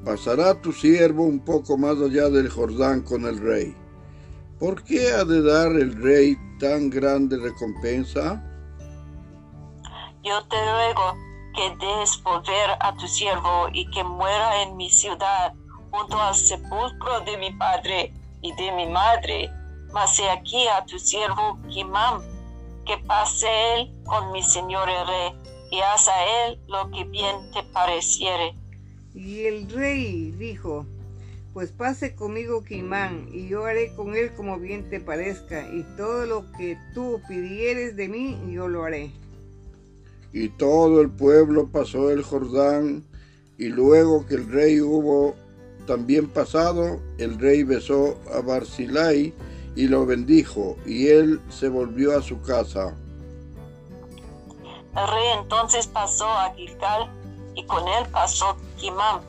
Pasará 0.06 0.62
tu 0.62 0.72
siervo 0.72 1.24
un 1.24 1.40
poco 1.40 1.78
más 1.78 1.98
allá 1.98 2.30
del 2.30 2.50
Jordán 2.50 3.02
con 3.02 3.26
el 3.26 3.40
rey. 3.40 3.76
¿Por 4.60 4.84
qué 4.84 5.12
ha 5.12 5.24
de 5.24 5.42
dar 5.42 5.72
el 5.72 6.02
rey 6.02 6.36
tan 6.60 6.90
grande 6.90 7.38
recompensa? 7.38 8.44
yo 10.28 10.44
te 10.50 10.58
ruego 10.58 11.16
que 11.56 11.70
des 11.86 12.22
volver 12.22 12.70
a 12.82 12.94
tu 12.98 13.08
siervo 13.08 13.70
y 13.72 13.90
que 13.92 14.04
muera 14.04 14.62
en 14.64 14.76
mi 14.76 14.90
ciudad 14.90 15.54
junto 15.90 16.20
al 16.20 16.36
sepulcro 16.36 17.22
de 17.22 17.38
mi 17.38 17.52
padre 17.54 18.12
y 18.42 18.52
de 18.54 18.72
mi 18.74 18.88
madre. 18.88 19.50
Mas 19.94 20.20
he 20.20 20.30
aquí 20.30 20.68
a 20.68 20.84
tu 20.86 21.00
siervo 21.00 21.58
Kimam, 21.70 22.22
que 22.86 22.98
pase 23.08 23.48
él 23.74 23.92
con 24.06 24.34
mi 24.34 24.44
señor 24.44 24.90
el 24.90 25.08
rey, 25.08 25.32
y 25.72 25.80
haz 25.80 26.10
a 26.10 26.26
él 26.46 26.60
lo 26.68 26.92
que 26.92 27.06
bien 27.06 27.50
te 27.54 27.64
pareciere. 27.72 28.54
Y 29.14 29.46
el 29.46 29.70
rey 29.70 30.32
dijo, 30.32 30.86
pues 31.58 31.72
pase 31.72 32.14
conmigo 32.14 32.64
Kimán, 32.64 33.30
y 33.34 33.48
yo 33.48 33.66
haré 33.66 33.92
con 33.96 34.16
él 34.16 34.32
como 34.36 34.60
bien 34.60 34.92
te 34.92 35.00
parezca, 35.00 35.68
y 35.68 35.82
todo 35.98 36.28
lo 36.28 36.52
que 36.52 36.78
tú 36.94 37.20
pidieres 37.28 37.96
de 37.96 38.08
mí, 38.08 38.40
yo 38.52 38.68
lo 38.68 38.84
haré. 38.84 39.10
Y 40.32 40.50
todo 40.50 41.02
el 41.02 41.10
pueblo 41.10 41.68
pasó 41.68 42.12
el 42.12 42.22
Jordán, 42.22 43.04
y 43.58 43.70
luego 43.70 44.24
que 44.28 44.36
el 44.36 44.52
rey 44.52 44.80
hubo 44.82 45.34
también 45.88 46.28
pasado, 46.28 47.00
el 47.18 47.40
rey 47.40 47.64
besó 47.64 48.20
a 48.32 48.42
Barzilai 48.42 49.34
y 49.76 49.88
lo 49.88 50.06
bendijo, 50.06 50.78
y 50.86 51.08
él 51.08 51.42
se 51.50 51.70
volvió 51.70 52.16
a 52.16 52.22
su 52.22 52.40
casa. 52.44 52.96
El 54.96 55.08
rey 55.08 55.28
entonces 55.42 55.88
pasó 55.88 56.28
a 56.28 56.54
Gilgal, 56.54 57.10
y 57.56 57.66
con 57.66 57.82
él 57.88 58.06
pasó 58.12 58.56
Kimam, 58.78 59.22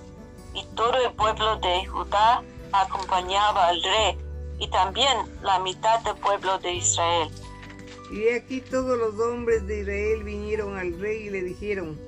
y 0.58 0.74
todo 0.74 0.94
el 1.06 1.12
pueblo 1.14 1.58
de 1.60 1.86
Judá 1.86 2.42
acompañaba 2.72 3.68
al 3.68 3.82
rey, 3.82 4.18
y 4.58 4.68
también 4.70 5.16
la 5.42 5.60
mitad 5.60 6.00
del 6.00 6.16
pueblo 6.16 6.58
de 6.58 6.74
Israel. 6.74 7.28
Y 8.10 8.28
aquí 8.30 8.60
todos 8.60 8.98
los 8.98 9.18
hombres 9.20 9.66
de 9.66 9.80
Israel 9.80 10.24
vinieron 10.24 10.76
al 10.76 10.98
rey 10.98 11.26
y 11.26 11.30
le 11.30 11.42
dijeron, 11.42 11.98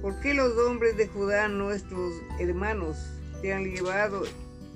¿por 0.00 0.18
qué 0.20 0.34
los 0.34 0.56
hombres 0.58 0.96
de 0.96 1.08
Judá, 1.08 1.48
nuestros 1.48 2.12
hermanos, 2.38 2.96
te 3.40 3.52
han 3.52 3.64
llevado 3.64 4.22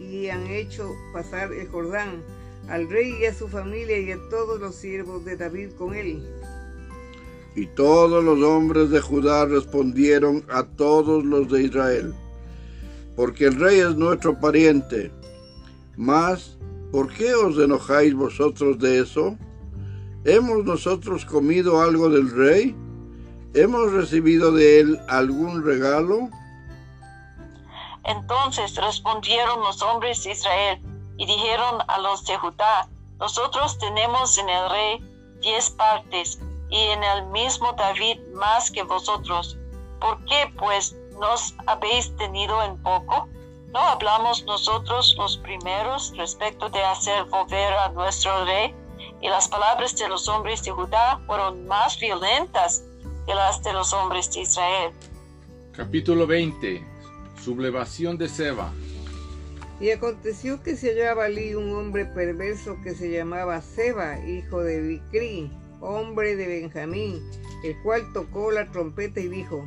y 0.00 0.28
han 0.28 0.46
hecho 0.48 0.92
pasar 1.12 1.52
el 1.52 1.68
Jordán 1.68 2.22
al 2.68 2.90
rey 2.90 3.14
y 3.20 3.26
a 3.26 3.34
su 3.34 3.46
familia 3.46 3.98
y 3.98 4.10
a 4.10 4.18
todos 4.30 4.58
los 4.60 4.74
siervos 4.74 5.24
de 5.24 5.36
David 5.36 5.72
con 5.78 5.94
él? 5.94 6.26
Y 7.54 7.66
todos 7.66 8.22
los 8.24 8.42
hombres 8.42 8.90
de 8.90 9.00
Judá 9.00 9.46
respondieron 9.46 10.44
a 10.48 10.64
todos 10.64 11.24
los 11.24 11.48
de 11.50 11.62
Israel, 11.62 12.14
porque 13.16 13.46
el 13.46 13.58
rey 13.58 13.80
es 13.80 13.96
nuestro 13.96 14.38
pariente. 14.38 15.10
Mas, 15.96 16.56
¿por 16.92 17.12
qué 17.12 17.34
os 17.34 17.58
enojáis 17.58 18.14
vosotros 18.14 18.78
de 18.78 19.00
eso? 19.00 19.36
¿Hemos 20.24 20.64
nosotros 20.64 21.24
comido 21.24 21.80
algo 21.80 22.08
del 22.10 22.30
rey? 22.30 22.76
¿Hemos 23.54 23.92
recibido 23.92 24.52
de 24.52 24.80
él 24.80 25.00
algún 25.08 25.64
regalo? 25.64 26.28
Entonces 28.04 28.76
respondieron 28.76 29.60
los 29.60 29.80
hombres 29.82 30.22
de 30.24 30.32
Israel 30.32 30.78
y 31.16 31.26
dijeron 31.26 31.80
a 31.88 31.98
los 31.98 32.24
de 32.26 32.36
Judá, 32.36 32.88
nosotros 33.18 33.78
tenemos 33.78 34.36
en 34.38 34.48
el 34.48 34.70
rey 34.70 35.38
diez 35.40 35.70
partes 35.70 36.38
y 36.68 36.76
en 36.76 37.02
el 37.02 37.26
mismo 37.26 37.72
David 37.72 38.18
más 38.34 38.70
que 38.70 38.82
vosotros. 38.82 39.56
¿Por 40.00 40.22
qué 40.26 40.52
pues 40.58 40.94
nos 41.18 41.54
habéis 41.66 42.14
tenido 42.16 42.62
en 42.62 42.80
poco? 42.82 43.28
¿No 43.72 43.80
hablamos 43.80 44.44
nosotros 44.44 45.14
los 45.18 45.36
primeros 45.38 46.12
respecto 46.16 46.68
de 46.70 46.82
hacer 46.82 47.24
volver 47.24 47.72
a 47.74 47.88
nuestro 47.90 48.44
rey? 48.44 48.74
Y 49.20 49.28
las 49.28 49.48
palabras 49.48 49.96
de 49.96 50.08
los 50.08 50.28
hombres 50.28 50.62
de 50.62 50.70
Judá 50.70 51.20
fueron 51.26 51.66
más 51.66 51.98
violentas 51.98 52.82
que 53.26 53.34
las 53.34 53.62
de 53.62 53.72
los 53.72 53.92
hombres 53.92 54.32
de 54.32 54.40
Israel. 54.40 54.92
Capítulo 55.72 56.26
20. 56.26 56.82
Sublevación 57.42 58.16
de 58.16 58.28
Seba. 58.28 58.72
Y 59.78 59.90
aconteció 59.90 60.62
que 60.62 60.76
se 60.76 60.94
hallaba 60.94 61.24
allí 61.24 61.54
un 61.54 61.74
hombre 61.74 62.06
perverso 62.06 62.76
que 62.82 62.94
se 62.94 63.10
llamaba 63.10 63.60
Seba, 63.60 64.18
hijo 64.26 64.62
de 64.62 64.80
Bicri, 64.80 65.50
hombre 65.80 66.34
de 66.36 66.46
Benjamín, 66.46 67.22
el 67.62 67.76
cual 67.82 68.10
tocó 68.14 68.50
la 68.50 68.70
trompeta 68.70 69.20
y 69.20 69.28
dijo, 69.28 69.66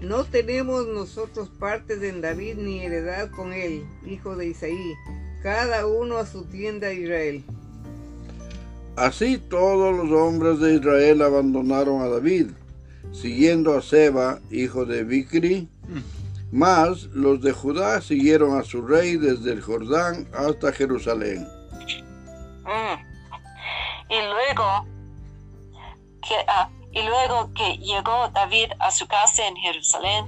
no 0.00 0.24
tenemos 0.24 0.86
nosotros 0.86 1.48
partes 1.48 2.02
en 2.02 2.20
David 2.20 2.56
ni 2.56 2.80
heredad 2.80 3.30
con 3.30 3.52
él, 3.52 3.84
hijo 4.06 4.36
de 4.36 4.48
Isaí, 4.48 4.94
cada 5.42 5.86
uno 5.86 6.16
a 6.16 6.26
su 6.26 6.44
tienda 6.44 6.92
Israel. 6.92 7.44
Así 8.96 9.38
todos 9.38 9.96
los 9.96 10.10
hombres 10.10 10.58
de 10.60 10.74
Israel 10.74 11.22
abandonaron 11.22 12.02
a 12.02 12.08
David, 12.08 12.48
siguiendo 13.12 13.76
a 13.76 13.82
Seba, 13.82 14.40
hijo 14.50 14.84
de 14.84 15.04
Bicri, 15.04 15.68
mas 16.50 17.04
los 17.14 17.40
de 17.40 17.52
Judá 17.52 18.00
siguieron 18.00 18.58
a 18.58 18.64
su 18.64 18.82
rey 18.82 19.16
desde 19.16 19.52
el 19.52 19.60
Jordán 19.60 20.28
hasta 20.34 20.72
Jerusalén. 20.72 21.46
Mm. 22.64 23.10
Y 24.10 24.18
luego 24.22 24.86
que, 26.22 26.34
ah, 26.48 26.68
y 26.92 27.02
luego 27.02 27.52
que 27.54 27.76
llegó 27.78 28.28
David 28.28 28.72
a 28.78 28.90
su 28.90 29.06
casa 29.06 29.46
en 29.46 29.56
Jerusalén, 29.56 30.26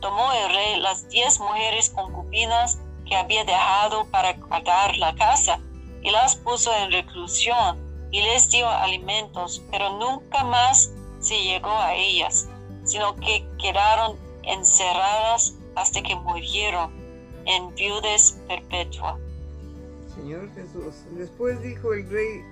tomó 0.00 0.32
el 0.32 0.48
rey 0.50 0.80
las 0.80 1.08
diez 1.08 1.40
mujeres 1.40 1.90
concubinas 1.90 2.78
que 3.06 3.16
había 3.16 3.44
dejado 3.44 4.06
para 4.10 4.34
guardar 4.34 4.96
la 4.96 5.14
casa 5.14 5.60
y 6.02 6.10
las 6.10 6.36
puso 6.36 6.74
en 6.76 6.92
reclusión 6.92 7.78
y 8.12 8.22
les 8.22 8.50
dio 8.50 8.68
alimentos, 8.68 9.62
pero 9.70 9.98
nunca 9.98 10.44
más 10.44 10.92
se 11.20 11.42
llegó 11.42 11.72
a 11.72 11.94
ellas, 11.94 12.46
sino 12.84 13.16
que 13.16 13.46
quedaron 13.58 14.16
encerradas 14.42 15.54
hasta 15.74 16.02
que 16.02 16.14
murieron 16.14 16.92
en 17.46 17.74
viudes 17.74 18.38
perpetua. 18.46 19.18
Señor 20.14 20.52
Jesús, 20.54 20.94
después 21.10 21.60
dijo 21.62 21.92
el 21.92 22.08
rey 22.08 22.42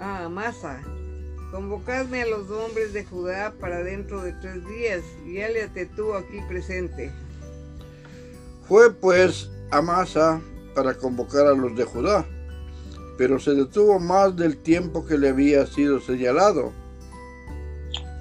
a 0.00 0.24
Amasa, 0.24 0.82
convocadme 1.52 2.22
a 2.22 2.26
los 2.26 2.50
hombres 2.50 2.94
de 2.94 3.04
Judá 3.04 3.52
para 3.60 3.84
dentro 3.84 4.22
de 4.22 4.32
tres 4.32 4.66
días 4.66 5.02
y 5.26 5.42
áleate 5.42 5.86
tú 5.86 6.14
aquí 6.14 6.40
presente. 6.48 7.12
Fue 8.66 8.92
pues 8.92 9.50
Amasa 9.70 10.40
para 10.74 10.94
convocar 10.94 11.46
a 11.46 11.52
los 11.52 11.76
de 11.76 11.84
Judá, 11.84 12.24
pero 13.18 13.38
se 13.38 13.52
detuvo 13.54 13.98
más 13.98 14.34
del 14.34 14.60
tiempo 14.62 15.04
que 15.04 15.18
le 15.18 15.28
había 15.28 15.66
sido 15.66 16.00
señalado. 16.00 16.72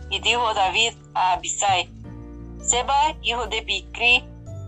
Y 0.09 0.19
dijo 0.19 0.53
David 0.53 0.93
a 1.13 1.33
Abisai, 1.33 1.89
Seba, 2.61 3.15
hijo 3.21 3.47
de 3.47 3.61
Bicri, 3.61 4.25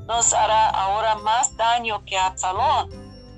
nos 0.08 0.34
hará 0.34 0.70
ahora 0.70 1.16
más 1.16 1.56
daño 1.58 2.04
que 2.06 2.18
Absalón. 2.18 2.90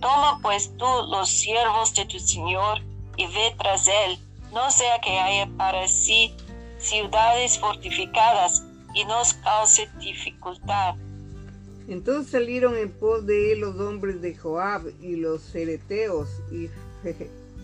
Toma 0.02 0.38
pues 0.44 0.72
tú 0.78 0.86
los 1.10 1.30
siervos 1.30 1.96
de 1.96 2.06
tu 2.06 2.20
señor 2.20 2.80
y 3.18 3.26
ve 3.26 3.56
tras 3.58 3.88
él, 3.88 4.20
no 4.56 4.72
sea 4.72 5.00
que 5.04 5.20
haya 5.20 5.52
para 5.58 5.86
sí 5.88 6.34
ciudades 6.80 7.60
fortificadas 7.60 8.63
y 8.96 9.04
nos 9.04 9.34
cause 9.34 9.89
dificultad. 10.00 10.96
Entonces 11.89 12.32
salieron 12.32 12.76
en 12.78 12.89
pos 12.89 13.26
de 13.26 13.52
él 13.52 13.60
los 13.60 13.78
hombres 13.80 14.22
de 14.22 14.34
Joab 14.34 14.84
y 15.02 15.18
los 15.18 15.41
cereteos 15.41 16.30
y, 16.52 16.70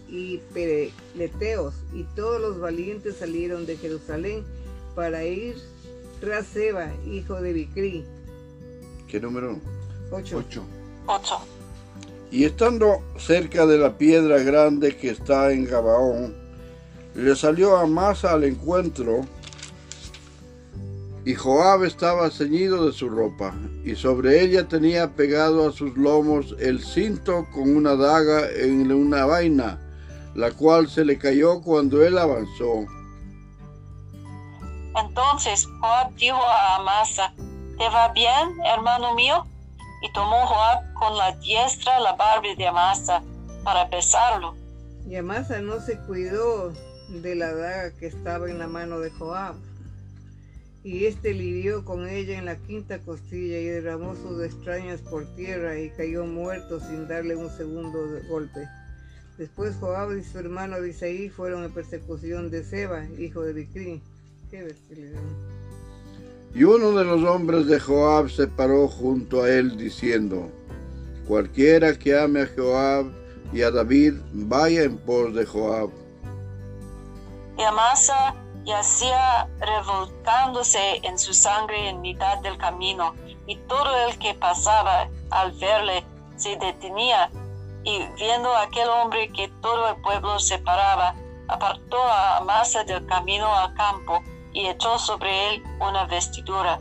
y 0.10 0.38
pereleteos, 0.54 1.76
y 1.94 2.04
todos 2.16 2.42
los 2.42 2.60
valientes 2.60 3.16
salieron 3.18 3.66
de 3.66 3.78
Jerusalén 3.78 4.44
para 4.94 5.24
ir 5.24 5.56
tras 6.20 6.46
Seba, 6.46 6.92
hijo 7.10 7.42
de 7.42 7.54
Bicri. 7.54 8.06
¿Qué 9.08 9.20
número? 9.20 9.60
Ocho. 10.12 10.38
Ocho. 10.38 10.64
Ocho. 11.08 11.40
Y 12.30 12.44
estando 12.44 13.02
cerca 13.18 13.66
de 13.66 13.78
la 13.78 13.98
piedra 13.98 14.40
grande 14.40 14.96
que 14.98 15.10
está 15.10 15.52
en 15.52 15.66
Gabaón, 15.66 16.41
le 17.16 17.36
salió 17.36 17.78
Amasa 17.78 18.32
al 18.32 18.44
encuentro, 18.44 19.26
y 21.24 21.36
Joab 21.36 21.84
estaba 21.84 22.32
ceñido 22.32 22.86
de 22.86 22.94
su 22.94 23.10
ropa, 23.10 23.54
y 23.84 23.96
sobre 23.96 24.42
ella 24.42 24.68
tenía 24.68 25.12
pegado 25.12 25.70
a 25.70 25.72
sus 25.72 25.96
lomos 25.96 26.56
el 26.60 26.84
cinto 26.84 27.46
con 27.54 27.76
una 27.76 27.96
daga 27.96 28.50
en 28.50 28.92
una 28.92 29.26
vaina, 29.26 29.80
la 30.34 30.52
cual 30.52 30.90
se 30.90 31.06
le 31.06 31.18
cayó 31.18 31.62
cuando 31.62 32.04
él 32.04 32.18
avanzó. 32.18 32.86
Entonces 34.96 35.68
Joab 35.80 36.14
dijo 36.16 36.38
a 36.38 36.78
Amasa, 36.78 37.34
¿te 37.78 37.88
va 37.90 38.12
bien, 38.14 38.60
hermano 38.66 39.14
mío? 39.16 39.46
Y 40.02 40.12
tomó 40.14 40.46
Joab 40.48 40.94
con 40.94 41.18
la 41.18 41.34
diestra 41.38 42.00
la 42.00 42.14
barba 42.14 42.48
de 42.58 42.68
Amasa 42.68 43.22
para 43.64 43.86
besarlo. 43.86 44.56
Y 45.08 45.16
Amasa 45.16 45.60
no 45.60 45.80
se 45.80 45.98
cuidó 46.00 46.74
de 47.12 47.36
la 47.36 47.54
daga 47.54 47.92
que 47.92 48.08
estaba 48.08 48.50
en 48.50 48.60
la 48.60 48.68
mano 48.68 49.00
de 49.00 49.10
Joab. 49.10 49.56
Y 50.84 51.06
éste 51.06 51.34
lidió 51.34 51.86
con 51.86 52.08
ella 52.08 52.40
en 52.40 52.46
la 52.46 52.56
quinta 52.56 53.00
costilla 53.00 53.60
y 53.60 53.66
derramó 53.66 54.16
sus 54.16 54.44
extrañas 54.44 55.02
por 55.02 55.26
tierra 55.36 55.80
y 55.80 55.90
cayó 55.92 56.26
muerto 56.26 56.80
sin 56.80 57.08
darle 57.08 57.36
un 57.36 57.50
segundo 57.50 58.00
golpe. 58.30 58.68
Después 59.38 59.76
Joab 59.80 60.18
y 60.18 60.24
su 60.24 60.40
hermano 60.40 60.76
Abisaí 60.76 61.30
fueron 61.30 61.64
en 61.64 61.72
persecución 61.72 62.50
de 62.50 62.64
Seba, 62.64 63.06
hijo 63.20 63.42
de 63.42 63.54
Bicri. 63.54 64.02
qué 64.50 64.64
bestialidad. 64.64 65.22
Y 66.54 66.64
uno 66.64 66.92
de 66.92 67.06
los 67.06 67.24
hombres 67.24 67.68
de 67.68 67.80
Joab 67.80 68.30
se 68.30 68.48
paró 68.48 68.88
junto 68.88 69.44
a 69.44 69.50
él 69.50 69.78
diciendo, 69.78 70.52
cualquiera 71.28 71.98
que 71.98 72.18
ame 72.18 72.42
a 72.42 72.50
Joab 72.56 73.06
y 73.54 73.62
a 73.62 73.72
David, 73.72 74.16
vaya 74.34 74.84
en 74.84 74.98
pos 74.98 75.34
de 75.34 75.46
Joab. 75.46 76.01
Y 77.62 77.64
Amasa 77.64 78.34
yacía 78.64 79.48
revolcándose 79.60 81.00
en 81.04 81.20
su 81.20 81.32
sangre 81.32 81.90
en 81.90 82.02
mitad 82.02 82.40
del 82.40 82.58
camino, 82.58 83.14
y 83.46 83.56
todo 83.68 84.08
el 84.08 84.18
que 84.18 84.34
pasaba 84.34 85.08
al 85.30 85.52
verle 85.52 86.04
se 86.38 86.56
detenía, 86.56 87.30
y 87.84 88.04
viendo 88.18 88.52
aquel 88.56 88.90
hombre 88.90 89.32
que 89.32 89.48
todo 89.62 89.90
el 89.90 90.02
pueblo 90.02 90.40
se 90.40 90.58
paraba, 90.58 91.14
apartó 91.50 92.02
a 92.02 92.38
Amasa 92.38 92.84
del 92.84 93.06
camino 93.06 93.56
al 93.56 93.76
campo 93.76 94.24
y 94.54 94.66
echó 94.66 94.98
sobre 94.98 95.50
él 95.50 95.64
una 95.80 96.06
vestidura. 96.06 96.80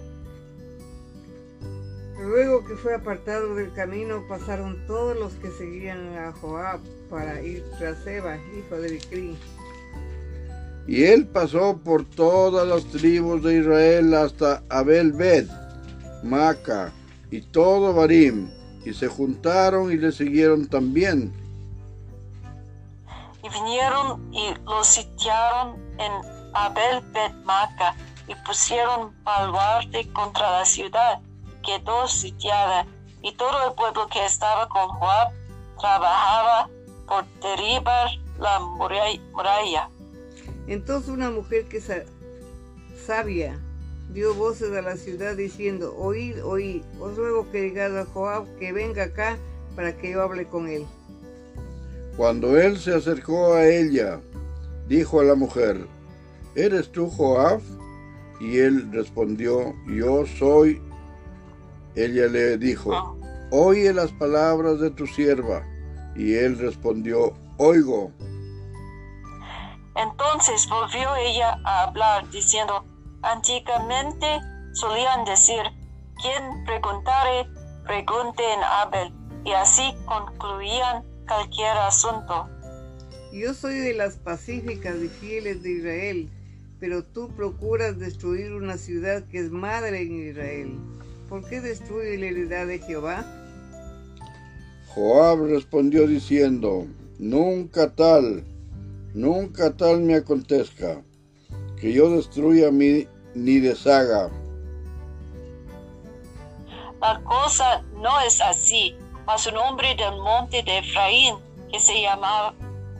Luego 2.18 2.64
que 2.64 2.76
fue 2.76 2.94
apartado 2.94 3.54
del 3.54 3.70
camino, 3.74 4.24
pasaron 4.26 4.82
todos 4.86 5.14
los 5.14 5.34
que 5.34 5.50
seguían 5.50 6.16
a 6.16 6.32
Joab 6.40 6.80
para 7.10 7.38
ir 7.42 7.70
tras 7.78 8.02
Seba, 8.02 8.38
hijo 8.56 8.76
de 8.76 8.92
Bicri. 8.92 9.38
Y 10.90 11.04
él 11.04 11.24
pasó 11.28 11.78
por 11.78 12.04
todas 12.04 12.66
las 12.66 12.84
tribus 12.86 13.44
de 13.44 13.58
Israel 13.58 14.12
hasta 14.12 14.60
Abel-Bet, 14.70 15.48
Maca 16.24 16.92
y 17.30 17.42
todo 17.42 17.94
Barim, 17.94 18.50
y 18.84 18.92
se 18.92 19.06
juntaron 19.06 19.92
y 19.92 19.96
le 19.98 20.10
siguieron 20.10 20.66
también. 20.66 21.32
Y 23.44 23.48
vinieron 23.50 24.34
y 24.34 24.52
lo 24.64 24.82
sitiaron 24.82 25.76
en 25.96 26.10
Abel 26.54 27.04
Bet 27.12 27.34
Maca 27.44 27.94
y 28.26 28.34
pusieron 28.44 29.14
baluarte 29.22 30.12
contra 30.12 30.58
la 30.58 30.64
ciudad, 30.64 31.20
quedó 31.62 32.08
sitiada, 32.08 32.84
y 33.22 33.30
todo 33.36 33.68
el 33.68 33.74
pueblo 33.74 34.08
que 34.08 34.26
estaba 34.26 34.66
con 34.66 34.88
Joab 34.88 35.30
trabajaba 35.78 36.68
por 37.06 37.24
derribar 37.40 38.08
la 38.40 38.58
muralla. 38.58 39.88
Entonces 40.66 41.10
una 41.10 41.30
mujer 41.30 41.64
que 41.64 41.80
sa- 41.80 42.04
sabia 43.06 43.58
dio 44.12 44.34
voces 44.34 44.72
a 44.76 44.82
la 44.82 44.96
ciudad 44.96 45.36
diciendo, 45.36 45.94
oíd, 45.96 46.42
oíd, 46.44 46.82
os 47.00 47.16
ruego 47.16 47.50
que 47.50 47.62
digáis 47.62 47.94
a 47.94 48.04
Joab 48.04 48.46
que 48.58 48.72
venga 48.72 49.04
acá 49.04 49.36
para 49.76 49.96
que 49.96 50.10
yo 50.12 50.22
hable 50.22 50.46
con 50.46 50.68
él. 50.68 50.84
Cuando 52.16 52.58
él 52.60 52.78
se 52.78 52.94
acercó 52.94 53.54
a 53.54 53.66
ella, 53.66 54.20
dijo 54.88 55.20
a 55.20 55.24
la 55.24 55.34
mujer, 55.34 55.78
¿eres 56.54 56.90
tú 56.90 57.08
Joab? 57.08 57.60
Y 58.40 58.58
él 58.58 58.90
respondió, 58.92 59.74
yo 59.86 60.24
soy. 60.38 60.80
Ella 61.94 62.26
le 62.26 62.56
dijo, 62.58 63.16
oye 63.50 63.92
las 63.92 64.10
palabras 64.12 64.80
de 64.80 64.90
tu 64.90 65.06
sierva. 65.06 65.62
Y 66.16 66.34
él 66.34 66.58
respondió, 66.58 67.32
oigo. 67.58 68.10
Entonces 70.00 70.66
volvió 70.70 71.14
ella 71.16 71.60
a 71.64 71.82
hablar 71.82 72.30
diciendo, 72.30 72.86
antiguamente 73.20 74.26
solían 74.72 75.26
decir, 75.26 75.60
quien 76.22 76.64
preguntare, 76.64 77.46
pregunte 77.86 78.42
en 78.42 78.62
Abel, 78.62 79.12
y 79.44 79.52
así 79.52 79.94
concluían 80.06 81.04
cualquier 81.28 81.76
asunto. 81.76 82.48
Yo 83.30 83.52
soy 83.52 83.74
de 83.74 83.92
las 83.92 84.16
pacíficas 84.16 84.96
y 84.96 85.08
fieles 85.08 85.62
de 85.62 85.70
Israel, 85.70 86.30
pero 86.78 87.04
tú 87.04 87.28
procuras 87.36 87.98
destruir 87.98 88.54
una 88.54 88.78
ciudad 88.78 89.24
que 89.24 89.38
es 89.38 89.50
madre 89.50 90.00
en 90.00 90.30
Israel. 90.30 90.78
¿Por 91.28 91.46
qué 91.46 91.60
destruye 91.60 92.16
la 92.16 92.26
heredad 92.26 92.66
de 92.66 92.78
Jehová? 92.78 93.24
Joab 94.88 95.46
respondió 95.46 96.06
diciendo, 96.06 96.86
nunca 97.18 97.94
tal, 97.94 98.44
nunca 99.14 99.76
tal 99.76 100.00
me 100.00 100.14
acontezca, 100.14 101.02
que 101.80 101.92
yo 101.92 102.10
destruya 102.10 102.70
mi, 102.70 103.06
ni 103.34 103.60
deshaga. 103.60 104.30
La 107.00 107.20
cosa 107.24 107.82
no 107.94 108.20
es 108.20 108.40
así, 108.40 108.94
mas 109.26 109.46
un 109.46 109.56
hombre 109.56 109.94
del 109.94 110.16
monte 110.20 110.62
de 110.62 110.78
Efraín, 110.78 111.36
que 111.72 111.80
se 111.80 112.02
llamaba 112.02 112.54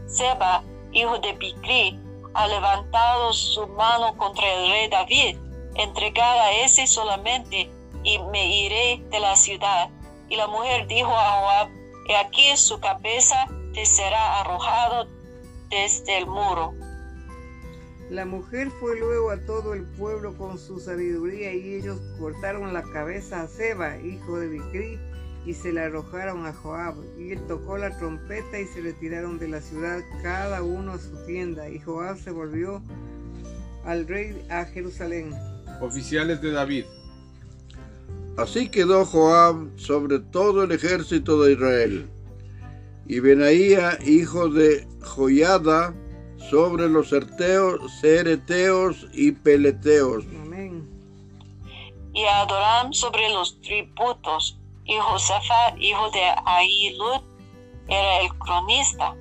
Seba, 0.07 0.62
hijo 0.92 1.18
de 1.18 1.33
Bicri, 1.35 1.99
ha 2.35 2.46
levantado 2.46 3.33
su 3.33 3.66
mano 3.68 4.16
contra 4.16 4.46
el 4.46 4.70
rey 4.70 4.88
David, 4.88 5.37
entregar 5.75 6.38
a 6.38 6.53
ese 6.53 6.87
solamente, 6.87 7.70
y 8.03 8.18
me 8.31 8.64
iré 8.64 9.03
de 9.11 9.20
la 9.20 9.37
ciudad. 9.37 9.90
Y 10.29 10.37
la 10.37 10.46
mujer 10.46 10.87
dijo 10.87 11.11
a 11.11 11.40
Joab, 11.40 11.68
he 12.09 12.16
aquí 12.16 12.57
su 12.57 12.81
cabeza 12.81 13.46
te 13.75 13.85
será 13.85 14.40
arrojado 14.40 15.07
desde 15.70 16.18
el 16.18 16.26
muro. 16.26 16.74
La 18.11 18.24
mujer 18.24 18.70
fue 18.80 18.98
luego 18.98 19.30
a 19.30 19.38
todo 19.46 19.72
el 19.72 19.85
pueblo 19.85 20.37
con 20.37 20.59
su 20.59 20.80
sabiduría 20.80 21.54
y 21.54 21.74
ellos 21.74 22.00
cortaron 22.18 22.74
la 22.74 22.83
cabeza 22.83 23.42
a 23.42 23.46
Seba, 23.46 23.96
hijo 23.98 24.38
de 24.40 24.48
Bicri, 24.48 24.98
y 25.46 25.54
se 25.54 25.72
la 25.72 25.85
arrojaron 25.85 26.44
a 26.44 26.52
Joab. 26.52 26.96
Y 27.16 27.30
él 27.30 27.40
tocó 27.46 27.78
la 27.78 27.96
trompeta 27.96 28.59
y 28.59 28.66
se 28.66 28.80
retiraron 28.80 29.38
de 29.38 29.48
la 29.48 29.61
ciudad, 29.61 30.00
cada 30.22 30.62
uno 30.62 30.92
a 30.92 30.98
su 30.98 31.24
tienda. 31.24 31.68
Y 31.68 31.78
Joab 31.78 32.18
se 32.18 32.33
volvió 32.33 32.83
al 33.85 34.09
rey 34.09 34.44
a 34.50 34.64
Jerusalén. 34.64 35.33
Oficiales 35.80 36.42
de 36.42 36.50
David. 36.50 36.85
Así 38.37 38.68
quedó 38.70 39.04
Joab 39.04 39.68
sobre 39.76 40.18
todo 40.18 40.64
el 40.64 40.72
ejército 40.72 41.42
de 41.42 41.52
Israel, 41.52 42.11
y 43.11 43.18
Benaía, 43.18 43.99
hijo 44.07 44.49
de 44.49 44.87
Joiada, 45.03 45.92
sobre 46.49 46.88
los 46.88 47.09
certeos, 47.09 47.81
cereteos 48.01 49.09
y 49.12 49.33
peleteos. 49.33 50.25
Amén. 50.40 50.88
y 52.14 52.25
Adoram 52.25 52.92
sobre 52.92 53.29
los 53.31 53.61
tributos, 53.62 54.61
y 54.85 54.96
Josafat, 54.96 55.77
hijo 55.81 56.09
de 56.12 56.20
Ahilud, 56.46 57.20
era 57.88 58.20
el 58.20 58.29
cronista. 58.38 59.16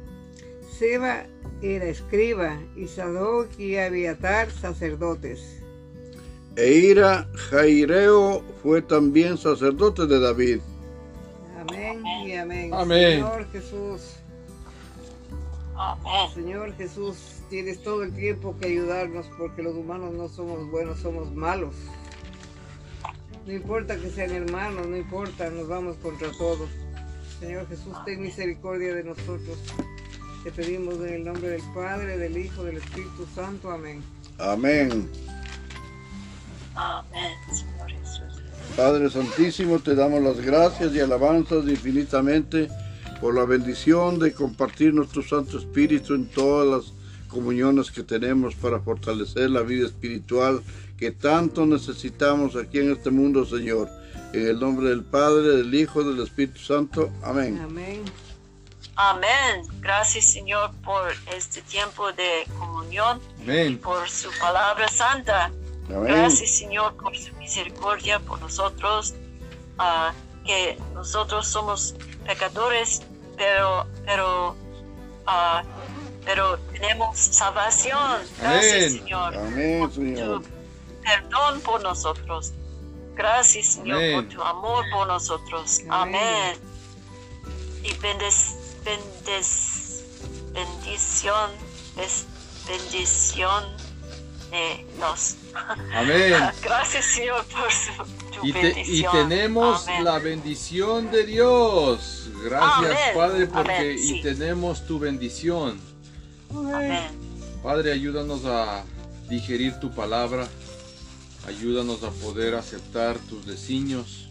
Seba 0.78 1.26
era 1.64 1.86
escriba 1.86 2.60
y 2.76 2.86
Sadoc 2.86 3.48
y 3.58 3.76
Abiatar 3.78 4.52
sacerdotes. 4.52 5.64
E 6.58 6.74
Ira 6.74 7.28
Jaireo 7.50 8.44
fue 8.62 8.84
también 8.84 9.36
sacerdote 9.36 10.06
de 10.06 10.20
David. 10.20 10.60
Amén 11.62 12.06
y 12.26 12.34
amén. 12.34 12.74
Amén. 12.74 13.14
Señor 13.14 13.52
Jesús, 13.52 14.02
Amén. 15.76 16.34
Señor 16.34 16.76
Jesús, 16.76 17.42
tienes 17.50 17.82
todo 17.82 18.04
el 18.04 18.14
tiempo 18.14 18.56
que 18.60 18.68
ayudarnos 18.68 19.26
porque 19.38 19.64
los 19.64 19.76
humanos 19.76 20.14
no 20.14 20.28
somos 20.28 20.70
buenos, 20.70 21.00
somos 21.00 21.32
malos. 21.34 21.74
No 23.46 23.54
importa 23.54 23.98
que 23.98 24.10
sean 24.10 24.32
hermanos, 24.32 24.88
no 24.88 24.98
importa, 24.98 25.50
nos 25.50 25.68
vamos 25.68 25.96
contra 25.98 26.32
todos. 26.38 26.70
Señor 27.40 27.68
Jesús, 27.68 27.96
ten 28.06 28.22
misericordia 28.22 28.94
de 28.94 29.04
nosotros. 29.04 29.58
Te 30.44 30.52
pedimos 30.52 30.96
en 30.96 31.14
el 31.14 31.24
nombre 31.24 31.50
del 31.50 31.64
Padre, 31.74 32.18
del 32.18 32.38
Hijo, 32.38 32.64
del 32.64 32.78
Espíritu 32.78 33.26
Santo. 33.34 33.72
Amén. 33.72 34.04
Amén. 34.38 35.10
Amén. 36.76 37.34
Padre 38.76 39.10
Santísimo, 39.10 39.80
te 39.80 39.96
damos 39.96 40.22
las 40.22 40.40
gracias 40.40 40.94
y 40.94 41.00
alabanzas 41.00 41.68
infinitamente 41.68 42.70
por 43.20 43.36
la 43.36 43.46
bendición 43.46 44.20
de 44.20 44.34
compartir 44.34 44.94
nuestro 44.94 45.22
Santo 45.22 45.58
Espíritu 45.58 46.14
en 46.14 46.28
todas 46.28 46.68
las 46.68 46.94
comuniones 47.28 47.92
que 47.92 48.04
tenemos 48.04 48.56
para 48.56 48.80
fortalecer 48.80 49.50
la 49.50 49.62
vida 49.62 49.86
espiritual 49.86 50.62
que 50.98 51.12
tanto 51.12 51.66
necesitamos 51.66 52.56
aquí 52.56 52.80
en 52.80 52.92
este 52.92 53.10
mundo, 53.10 53.46
Señor. 53.46 53.90
En 54.34 54.48
el 54.48 54.60
nombre 54.60 54.90
del 54.90 55.04
Padre, 55.04 55.58
del 55.58 55.74
Hijo, 55.74 56.04
del 56.04 56.22
Espíritu 56.22 56.60
Santo. 56.60 57.10
Amén. 57.24 57.60
Amén. 57.64 58.04
Amén. 58.96 59.66
Gracias, 59.80 60.26
Señor, 60.26 60.72
por 60.84 61.12
este 61.36 61.62
tiempo 61.62 62.12
de 62.14 62.46
comunión 62.58 63.22
y 63.40 63.44
Amén. 63.44 63.78
por 63.78 64.10
su 64.10 64.30
palabra 64.40 64.88
santa. 64.90 65.52
Amén. 65.90 66.14
Gracias, 66.14 66.52
Señor, 66.52 66.96
por 66.98 67.16
su 67.18 67.34
misericordia 67.36 68.20
por 68.20 68.40
nosotros, 68.42 69.16
ah, 69.78 70.14
que 70.46 70.78
nosotros 70.94 71.48
somos 71.48 71.96
pecadores, 72.26 73.02
pero, 73.38 73.88
pero, 74.06 74.56
ah, 75.26 75.64
pero 76.26 76.58
tenemos 76.72 77.18
salvación. 77.18 78.22
Gracias, 78.40 78.74
Amén. 78.74 79.00
Señor. 79.00 79.38
Amén, 79.38 79.80
por 79.80 79.94
Señor. 79.94 80.42
tu 80.44 80.50
perdón 81.02 81.62
por 81.62 81.82
nosotros. 81.82 82.54
Gracias, 83.16 83.66
Señor, 83.66 83.98
Amén. 83.98 84.16
por 84.16 84.36
tu 84.36 84.42
amor 84.44 84.86
por 84.92 85.08
nosotros. 85.08 85.82
Amén. 85.90 86.22
Amén. 86.22 86.58
Y 87.84 87.94
bendes, 88.00 88.80
bendes, 88.84 90.06
bendición, 90.54 91.52
bendición 92.68 93.79
de 94.52 94.86
nos. 95.00 95.36
Amén. 95.94 96.34
Gracias, 96.64 97.06
Señor, 97.06 97.46
por 97.46 97.72
su, 97.72 98.40
tu 98.40 98.46
Y, 98.48 98.54
te- 98.54 98.60
y 98.60 98.74
bendición. 98.74 99.12
tenemos 99.30 99.88
Amén. 99.88 100.04
la 100.04 100.20
bendición 100.20 101.12
de 101.12 101.26
Dios. 101.26 102.30
Gracias, 102.44 102.78
Amén. 103.02 103.16
Padre, 103.16 103.48
porque 103.48 103.72
Amén, 103.72 103.98
y 104.02 104.22
tenemos 104.22 104.86
tu 104.88 105.00
bendición. 105.00 105.80
Amén. 106.52 107.08
Padre, 107.64 107.92
ayúdanos 107.92 108.46
a 108.46 108.84
digerir 109.30 109.80
tu 109.80 109.92
palabra. 109.92 110.48
Ayúdanos 111.48 112.04
a 112.04 112.12
poder 112.12 112.56
aceptar 112.56 113.18
tus 113.18 113.46
designios. 113.46 114.26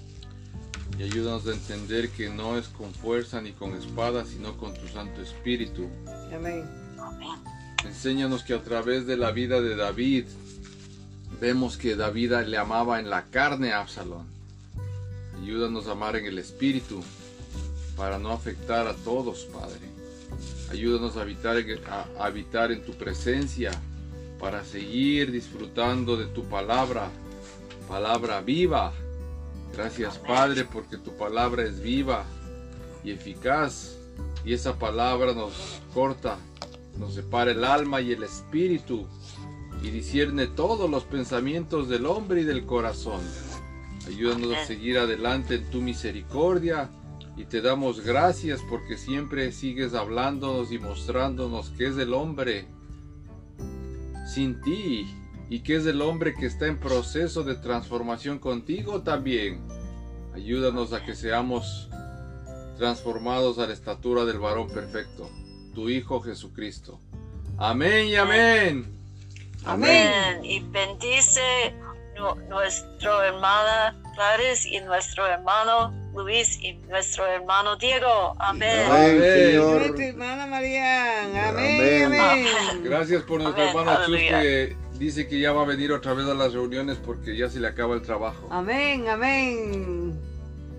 Y 0.99 1.03
ayúdanos 1.05 1.47
a 1.47 1.53
entender 1.53 2.11
que 2.11 2.29
no 2.29 2.57
es 2.59 2.67
con 2.69 2.93
fuerza 2.95 3.41
ni 3.41 3.53
con 3.53 3.75
espada, 3.77 4.25
sino 4.25 4.57
con 4.57 4.75
tu 4.75 4.89
Santo 4.89 5.21
Espíritu. 5.23 5.89
Amén. 6.35 6.65
Amén. 6.99 7.39
Enséñanos 7.85 8.43
que 8.43 8.55
a 8.55 8.63
través 8.63 9.07
de 9.07 9.17
la 9.17 9.31
vida 9.31 9.61
de 9.61 9.77
David 9.77 10.25
vemos 11.41 11.77
que 11.77 11.97
David 11.97 12.33
le 12.47 12.59
amaba 12.59 12.99
en 12.99 13.09
la 13.09 13.27
carne 13.27 13.73
a 13.73 13.81
Absalón. 13.81 14.27
Ayúdanos 15.41 15.87
a 15.87 15.93
amar 15.93 16.17
en 16.17 16.27
el 16.27 16.39
espíritu 16.39 17.03
para 17.97 18.19
no 18.19 18.33
afectar 18.33 18.87
a 18.89 18.95
todos, 18.95 19.45
Padre. 19.53 19.89
Ayúdanos 20.71 21.17
a 21.17 21.23
habitar 21.23 21.57
en, 21.57 21.79
a 21.87 22.07
habitar 22.19 22.73
en 22.73 22.85
tu 22.85 22.93
presencia 22.93 23.71
para 24.39 24.65
seguir 24.65 25.33
disfrutando 25.33 26.17
de 26.17 26.27
tu 26.27 26.45
palabra, 26.45 27.09
palabra 27.89 28.41
viva. 28.41 28.93
Gracias, 29.73 30.19
Padre, 30.19 30.65
porque 30.65 30.97
tu 30.97 31.17
palabra 31.17 31.63
es 31.63 31.81
viva 31.81 32.25
y 33.05 33.13
eficaz 33.13 33.95
y 34.45 34.53
esa 34.53 34.75
palabra 34.75 35.33
nos 35.33 35.53
corta 35.95 36.39
nos 36.99 37.15
separa 37.15 37.53
el 37.53 37.65
alma 37.65 38.01
y 38.01 38.13
el 38.13 38.23
espíritu 38.23 39.07
y 39.83 39.91
discierne 39.91 40.47
todos 40.47 40.91
los 40.91 41.05
pensamientos 41.05 41.89
del 41.89 42.07
hombre 42.07 42.43
y 42.43 42.45
del 42.45 42.67
corazón. 42.67 43.21
Ayúdanos 44.07 44.57
a 44.57 44.65
seguir 44.65 44.99
adelante 44.99 45.57
en 45.57 45.71
tu 45.71 45.81
misericordia 45.81 46.91
y 47.37 47.45
te 47.45 47.61
damos 47.61 48.01
gracias 48.01 48.61
porque 48.69 48.97
siempre 48.97 49.53
sigues 49.53 49.95
hablándonos 49.95 50.73
y 50.73 50.79
mostrándonos 50.79 51.71
que 51.71 51.87
es 51.87 51.97
el 51.99 52.13
hombre 52.13 52.67
sin 54.27 54.61
ti 54.63 55.07
y 55.49 55.61
que 55.61 55.77
es 55.77 55.87
el 55.87 56.03
hombre 56.03 56.35
que 56.35 56.47
está 56.47 56.67
en 56.67 56.79
proceso 56.79 57.45
de 57.45 57.55
transformación 57.55 58.39
contigo 58.39 59.03
también. 59.03 59.61
Ayúdanos 60.35 60.93
a 60.93 61.05
que 61.05 61.15
seamos 61.15 61.89
transformados 62.77 63.59
a 63.59 63.67
la 63.67 63.73
estatura 63.73 64.25
del 64.25 64.39
varón 64.39 64.69
perfecto, 64.69 65.29
tu 65.79 65.89
Hijo 65.89 66.21
Jesucristo. 66.21 66.99
Amén 67.57 68.09
y 68.09 68.17
amén. 68.17 68.85
Amén. 69.65 70.09
Amén. 70.35 70.45
Y 70.45 70.59
bendice 70.59 71.41
nu- 72.19 72.35
nuestro 72.49 73.23
hermana 73.23 73.95
Clarice 74.17 74.69
y 74.71 74.81
nuestro 74.81 75.25
hermano 75.29 75.93
Luis 76.17 76.59
y 76.61 76.73
nuestro 76.91 77.25
hermano 77.29 77.77
Diego. 77.77 78.35
Amén. 78.41 78.87
Amén, 78.91 79.17
Amén. 79.19 79.23
Señor. 79.23 79.81
Nuestra 79.83 80.07
hermana 80.07 80.47
María. 80.47 81.49
Amén. 81.49 82.05
Amén. 82.07 82.21
Amén. 82.23 82.83
Gracias 82.83 83.23
por 83.23 83.41
nuestra 83.41 83.71
Amén, 83.71 83.79
hermana 83.79 84.05
Chus 84.05 84.17
que 84.17 84.77
dice 84.99 85.29
que 85.29 85.39
ya 85.39 85.53
va 85.53 85.63
a 85.63 85.67
venir 85.67 85.93
otra 85.93 86.13
vez 86.15 86.27
a 86.27 86.35
las 86.35 86.55
reuniones 86.55 86.99
porque 86.99 87.37
ya 87.37 87.49
se 87.49 87.61
le 87.61 87.69
acaba 87.69 87.95
el 87.95 88.03
trabajo. 88.03 88.49
Amén. 88.51 89.07
Amén. 89.09 90.19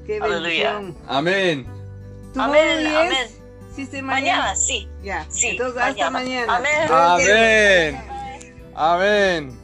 Qué 0.05 0.17
Aleluya. 0.17 0.73
bendición. 0.73 0.97
Amén. 1.07 1.65
¿Tu 2.33 2.41
Amén, 2.41 2.85
amén. 2.87 3.38
¿Sí, 3.79 3.85
se 3.85 4.01
Mañana, 4.01 4.55
sí. 4.57 4.89
Ya. 5.01 5.25
Sí, 5.29 5.51
Entonces 5.51 5.81
hasta 5.81 6.09
mañana. 6.09 6.59
mañana. 6.59 7.13
Amén. 7.13 7.95
Amén. 7.95 8.03
Amén. 8.75 9.58